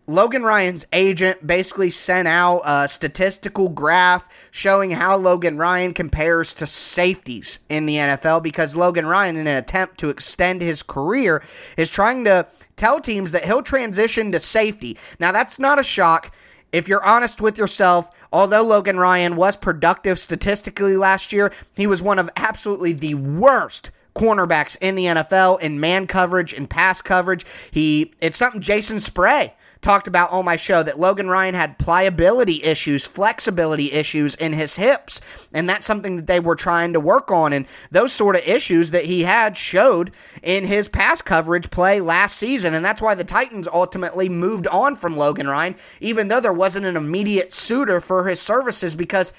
Logan 0.09 0.42
Ryan's 0.42 0.85
agent 0.92 1.46
basically 1.46 1.88
sent 1.88 2.27
out 2.27 2.62
a 2.64 2.88
statistical 2.88 3.68
graph 3.68 4.29
showing 4.51 4.90
how 4.90 5.16
Logan 5.16 5.57
Ryan 5.57 5.94
compares 5.94 6.55
to 6.55 6.66
safeties 6.66 7.61
in 7.68 7.87
the 7.87 7.96
NFL 7.96 8.42
because 8.42 8.75
Logan 8.75 9.07
Ryan, 9.07 9.37
in 9.37 9.46
an 9.46 9.57
attempt 9.57 9.98
to 9.98 10.09
extend 10.09 10.61
his 10.61 10.83
career, 10.83 11.42
is 11.77 11.88
trying 11.88 12.25
to 12.25 12.48
tell 12.75 13.01
teams 13.01 13.31
that 13.31 13.44
he'll 13.44 13.62
transition 13.62 14.33
to 14.33 14.40
safety. 14.40 14.98
Now, 15.20 15.31
that's 15.31 15.61
not 15.61 15.79
a 15.79 15.85
shock. 15.85 16.35
If 16.72 16.88
you're 16.88 17.05
honest 17.05 17.40
with 17.40 17.57
yourself, 17.57 18.11
although 18.33 18.62
Logan 18.62 18.99
Ryan 18.99 19.37
was 19.37 19.57
productive 19.57 20.18
statistically 20.18 20.97
last 20.97 21.33
year, 21.33 21.53
he 21.75 21.87
was 21.87 22.03
one 22.03 22.18
of 22.18 22.31
absolutely 22.37 22.92
the 22.92 23.14
worst 23.14 23.90
cornerbacks 24.14 24.77
in 24.81 24.95
the 24.95 25.07
NFL 25.07 25.61
in 25.61 25.81
man 25.81 26.07
coverage 26.07 26.53
and 26.53 26.68
pass 26.68 27.01
coverage. 27.01 27.47
He 27.71 28.12
it's 28.21 28.37
something 28.37 28.61
Jason 28.61 29.01
Spray 29.01 29.55
talked 29.83 30.07
about 30.07 30.31
on 30.31 30.45
my 30.45 30.57
show 30.57 30.83
that 30.83 30.99
Logan 30.99 31.29
Ryan 31.29 31.55
had 31.55 31.79
pliability 31.79 32.62
issues, 32.62 33.07
flexibility 33.07 33.92
issues 33.92 34.35
in 34.37 34.53
his 34.53 34.77
hips, 34.77 35.21
and 35.53 35.68
that's 35.68 35.87
something 35.87 36.16
that 36.16 36.27
they 36.29 36.40
were 36.40 36.55
trying 36.55 36.92
to 36.92 37.01
work 37.01 37.31
on. 37.31 37.53
And 37.53 37.66
those 37.90 38.12
sort 38.12 38.37
of 38.37 38.42
issues 38.47 38.92
that 38.92 39.05
he 39.05 39.25
had 39.25 39.57
showed 39.57 40.12
in 40.42 40.66
his 40.66 40.88
pass 40.88 41.21
coverage 41.21 41.71
play 41.71 42.01
last 42.01 42.38
season, 42.38 42.75
and 42.75 42.85
that's 42.85 43.03
why 43.03 43.14
the 43.14 43.25
Titans 43.25 43.68
ultimately 43.68 44.29
moved 44.29 44.66
on 44.68 44.97
from 44.97 45.16
Logan 45.16 45.49
Ryan, 45.49 45.75
even 46.01 46.29
though 46.29 46.40
there 46.40 46.53
wasn't 46.53 46.87
an 46.87 46.97
immediate 46.97 47.53
suitor 47.53 48.01
for 48.01 48.29
his 48.29 48.40
services 48.40 48.95
because 48.95 49.33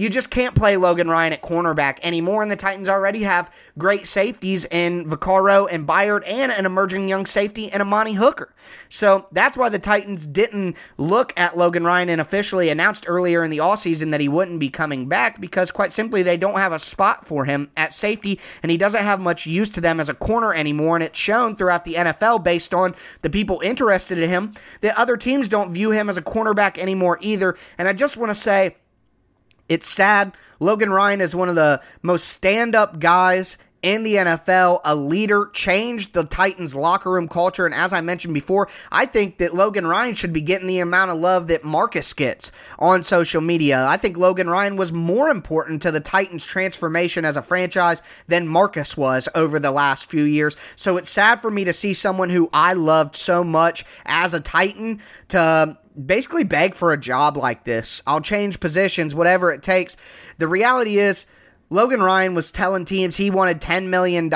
you 0.00 0.08
just 0.08 0.30
can't 0.30 0.54
play 0.54 0.78
Logan 0.78 1.10
Ryan 1.10 1.34
at 1.34 1.42
cornerback 1.42 1.98
anymore, 2.02 2.42
and 2.42 2.50
the 2.50 2.56
Titans 2.56 2.88
already 2.88 3.22
have 3.22 3.52
great 3.76 4.06
safeties 4.06 4.64
in 4.70 5.04
Vaccaro 5.04 5.68
and 5.70 5.86
Byard 5.86 6.22
and 6.26 6.50
an 6.50 6.64
emerging 6.64 7.06
young 7.06 7.26
safety 7.26 7.64
in 7.64 7.82
Amani 7.82 8.14
Hooker. 8.14 8.54
So 8.88 9.26
that's 9.30 9.58
why 9.58 9.68
the 9.68 9.78
Titans 9.78 10.26
didn't 10.26 10.78
look 10.96 11.34
at 11.36 11.58
Logan 11.58 11.84
Ryan 11.84 12.08
and 12.08 12.20
officially 12.20 12.70
announced 12.70 13.04
earlier 13.08 13.44
in 13.44 13.50
the 13.50 13.58
offseason 13.58 14.10
that 14.12 14.20
he 14.20 14.28
wouldn't 14.28 14.58
be 14.58 14.70
coming 14.70 15.06
back 15.06 15.38
because, 15.38 15.70
quite 15.70 15.92
simply, 15.92 16.22
they 16.22 16.38
don't 16.38 16.56
have 16.56 16.72
a 16.72 16.78
spot 16.78 17.26
for 17.26 17.44
him 17.44 17.70
at 17.76 17.92
safety, 17.92 18.40
and 18.62 18.70
he 18.70 18.78
doesn't 18.78 19.02
have 19.02 19.20
much 19.20 19.46
use 19.46 19.70
to 19.72 19.82
them 19.82 20.00
as 20.00 20.08
a 20.08 20.14
corner 20.14 20.54
anymore, 20.54 20.96
and 20.96 21.04
it's 21.04 21.18
shown 21.18 21.54
throughout 21.54 21.84
the 21.84 21.96
NFL 21.96 22.42
based 22.42 22.72
on 22.72 22.94
the 23.20 23.28
people 23.28 23.60
interested 23.62 24.16
in 24.16 24.30
him 24.30 24.54
that 24.80 24.96
other 24.96 25.18
teams 25.18 25.46
don't 25.46 25.74
view 25.74 25.90
him 25.90 26.08
as 26.08 26.16
a 26.16 26.22
cornerback 26.22 26.78
anymore 26.78 27.18
either. 27.20 27.54
And 27.76 27.86
I 27.86 27.92
just 27.92 28.16
want 28.16 28.30
to 28.30 28.34
say, 28.34 28.76
it's 29.70 29.88
sad. 29.88 30.32
Logan 30.58 30.90
Ryan 30.90 31.22
is 31.22 31.34
one 31.34 31.48
of 31.48 31.54
the 31.54 31.80
most 32.02 32.28
stand 32.28 32.74
up 32.74 32.98
guys 32.98 33.56
in 33.82 34.02
the 34.02 34.16
NFL, 34.16 34.80
a 34.84 34.94
leader, 34.94 35.48
changed 35.52 36.12
the 36.12 36.24
Titans 36.24 36.74
locker 36.74 37.10
room 37.10 37.28
culture. 37.28 37.64
And 37.64 37.74
as 37.74 37.92
I 37.92 38.00
mentioned 38.00 38.34
before, 38.34 38.68
I 38.92 39.06
think 39.06 39.38
that 39.38 39.54
Logan 39.54 39.86
Ryan 39.86 40.14
should 40.14 40.32
be 40.32 40.42
getting 40.42 40.66
the 40.66 40.80
amount 40.80 41.10
of 41.10 41.18
love 41.18 41.48
that 41.48 41.64
Marcus 41.64 42.12
gets 42.12 42.52
on 42.78 43.02
social 43.02 43.40
media. 43.40 43.86
I 43.86 43.96
think 43.96 44.16
Logan 44.16 44.50
Ryan 44.50 44.76
was 44.76 44.92
more 44.92 45.30
important 45.30 45.82
to 45.82 45.90
the 45.90 46.00
Titans' 46.00 46.44
transformation 46.44 47.24
as 47.24 47.36
a 47.36 47.42
franchise 47.42 48.02
than 48.28 48.46
Marcus 48.46 48.96
was 48.96 49.28
over 49.34 49.58
the 49.58 49.70
last 49.70 50.10
few 50.10 50.24
years. 50.24 50.56
So 50.76 50.96
it's 50.96 51.10
sad 51.10 51.40
for 51.40 51.50
me 51.50 51.64
to 51.64 51.72
see 51.72 51.94
someone 51.94 52.28
who 52.28 52.50
I 52.52 52.74
loved 52.74 53.16
so 53.16 53.42
much 53.42 53.84
as 54.04 54.34
a 54.34 54.40
Titan 54.40 55.00
to 55.28 55.78
basically 56.06 56.44
beg 56.44 56.74
for 56.74 56.92
a 56.92 57.00
job 57.00 57.36
like 57.36 57.64
this. 57.64 58.02
I'll 58.06 58.20
change 58.20 58.60
positions, 58.60 59.14
whatever 59.14 59.52
it 59.52 59.62
takes. 59.62 59.96
The 60.38 60.48
reality 60.48 60.98
is, 60.98 61.26
Logan 61.70 62.02
Ryan 62.02 62.34
was 62.34 62.50
telling 62.50 62.84
teams 62.84 63.16
he 63.16 63.30
wanted 63.30 63.60
$10 63.60 63.86
million 63.86 64.32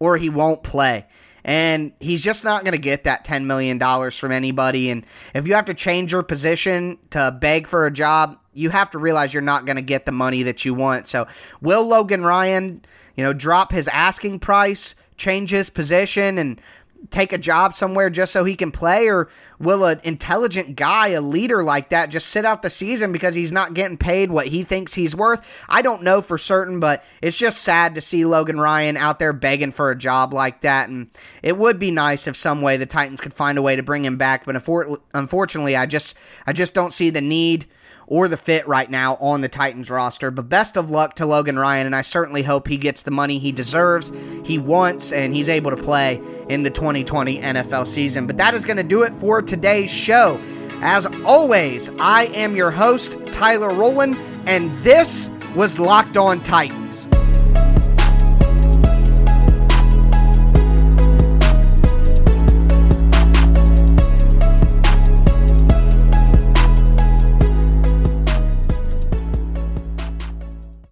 or 0.00 0.16
he 0.16 0.28
won't 0.28 0.62
play. 0.62 1.06
And 1.44 1.92
he's 2.00 2.22
just 2.22 2.44
not 2.44 2.64
going 2.64 2.72
to 2.72 2.78
get 2.78 3.04
that 3.04 3.24
$10 3.24 3.44
million 3.44 3.78
from 4.10 4.32
anybody. 4.32 4.90
And 4.90 5.06
if 5.34 5.46
you 5.46 5.54
have 5.54 5.64
to 5.66 5.74
change 5.74 6.12
your 6.12 6.22
position 6.22 6.98
to 7.10 7.36
beg 7.40 7.66
for 7.66 7.86
a 7.86 7.90
job, 7.90 8.38
you 8.52 8.68
have 8.70 8.90
to 8.90 8.98
realize 8.98 9.32
you're 9.32 9.42
not 9.42 9.64
going 9.64 9.76
to 9.76 9.82
get 9.82 10.04
the 10.04 10.12
money 10.12 10.42
that 10.42 10.64
you 10.64 10.74
want. 10.74 11.06
So, 11.06 11.26
will 11.62 11.86
Logan 11.86 12.24
Ryan, 12.24 12.84
you 13.16 13.24
know, 13.24 13.32
drop 13.32 13.72
his 13.72 13.88
asking 13.88 14.40
price, 14.40 14.94
change 15.16 15.50
his 15.50 15.70
position, 15.70 16.36
and 16.36 16.60
take 17.08 17.32
a 17.32 17.38
job 17.38 17.74
somewhere 17.74 18.10
just 18.10 18.32
so 18.32 18.44
he 18.44 18.54
can 18.54 18.70
play 18.70 19.08
or 19.08 19.28
will 19.58 19.84
an 19.84 20.00
intelligent 20.04 20.76
guy 20.76 21.08
a 21.08 21.20
leader 21.20 21.64
like 21.64 21.88
that 21.90 22.10
just 22.10 22.28
sit 22.28 22.44
out 22.44 22.62
the 22.62 22.70
season 22.70 23.10
because 23.10 23.34
he's 23.34 23.52
not 23.52 23.74
getting 23.74 23.96
paid 23.96 24.30
what 24.30 24.46
he 24.46 24.62
thinks 24.62 24.92
he's 24.92 25.16
worth? 25.16 25.46
I 25.68 25.82
don't 25.82 26.02
know 26.02 26.20
for 26.20 26.36
certain 26.36 26.78
but 26.78 27.02
it's 27.22 27.38
just 27.38 27.62
sad 27.62 27.94
to 27.94 28.00
see 28.00 28.24
logan 28.24 28.60
ryan 28.60 28.96
out 28.96 29.18
there 29.18 29.32
begging 29.32 29.72
for 29.72 29.90
a 29.90 29.96
job 29.96 30.34
like 30.34 30.60
that 30.60 30.88
and 30.88 31.08
it 31.42 31.56
would 31.56 31.78
be 31.78 31.90
nice 31.90 32.26
if 32.26 32.36
some 32.36 32.60
way 32.60 32.76
the 32.76 32.86
titans 32.86 33.20
could 33.20 33.34
find 33.34 33.56
a 33.56 33.62
way 33.62 33.76
to 33.76 33.82
bring 33.82 34.04
him 34.04 34.16
back 34.16 34.44
but 34.44 34.54
unfortunately 35.14 35.76
i 35.76 35.86
just 35.86 36.16
i 36.46 36.52
just 36.52 36.74
don't 36.74 36.92
see 36.92 37.10
the 37.10 37.20
need 37.20 37.66
or 38.10 38.28
the 38.28 38.36
fit 38.36 38.66
right 38.68 38.90
now 38.90 39.16
on 39.20 39.40
the 39.40 39.48
Titans 39.48 39.88
roster. 39.88 40.30
But 40.30 40.50
best 40.50 40.76
of 40.76 40.90
luck 40.90 41.14
to 41.14 41.24
Logan 41.24 41.58
Ryan, 41.58 41.86
and 41.86 41.96
I 41.96 42.02
certainly 42.02 42.42
hope 42.42 42.68
he 42.68 42.76
gets 42.76 43.02
the 43.02 43.10
money 43.10 43.38
he 43.38 43.52
deserves, 43.52 44.12
he 44.44 44.58
wants, 44.58 45.12
and 45.12 45.34
he's 45.34 45.48
able 45.48 45.70
to 45.70 45.76
play 45.82 46.20
in 46.48 46.64
the 46.64 46.70
2020 46.70 47.38
NFL 47.38 47.86
season. 47.86 48.26
But 48.26 48.36
that 48.36 48.52
is 48.52 48.66
going 48.66 48.76
to 48.76 48.82
do 48.82 49.02
it 49.02 49.14
for 49.14 49.40
today's 49.40 49.90
show. 49.90 50.38
As 50.82 51.06
always, 51.24 51.88
I 52.00 52.24
am 52.34 52.56
your 52.56 52.72
host, 52.72 53.16
Tyler 53.26 53.70
Rowland, 53.70 54.16
and 54.44 54.76
this 54.82 55.30
was 55.54 55.78
Locked 55.78 56.16
On 56.16 56.42
Titans. 56.42 57.06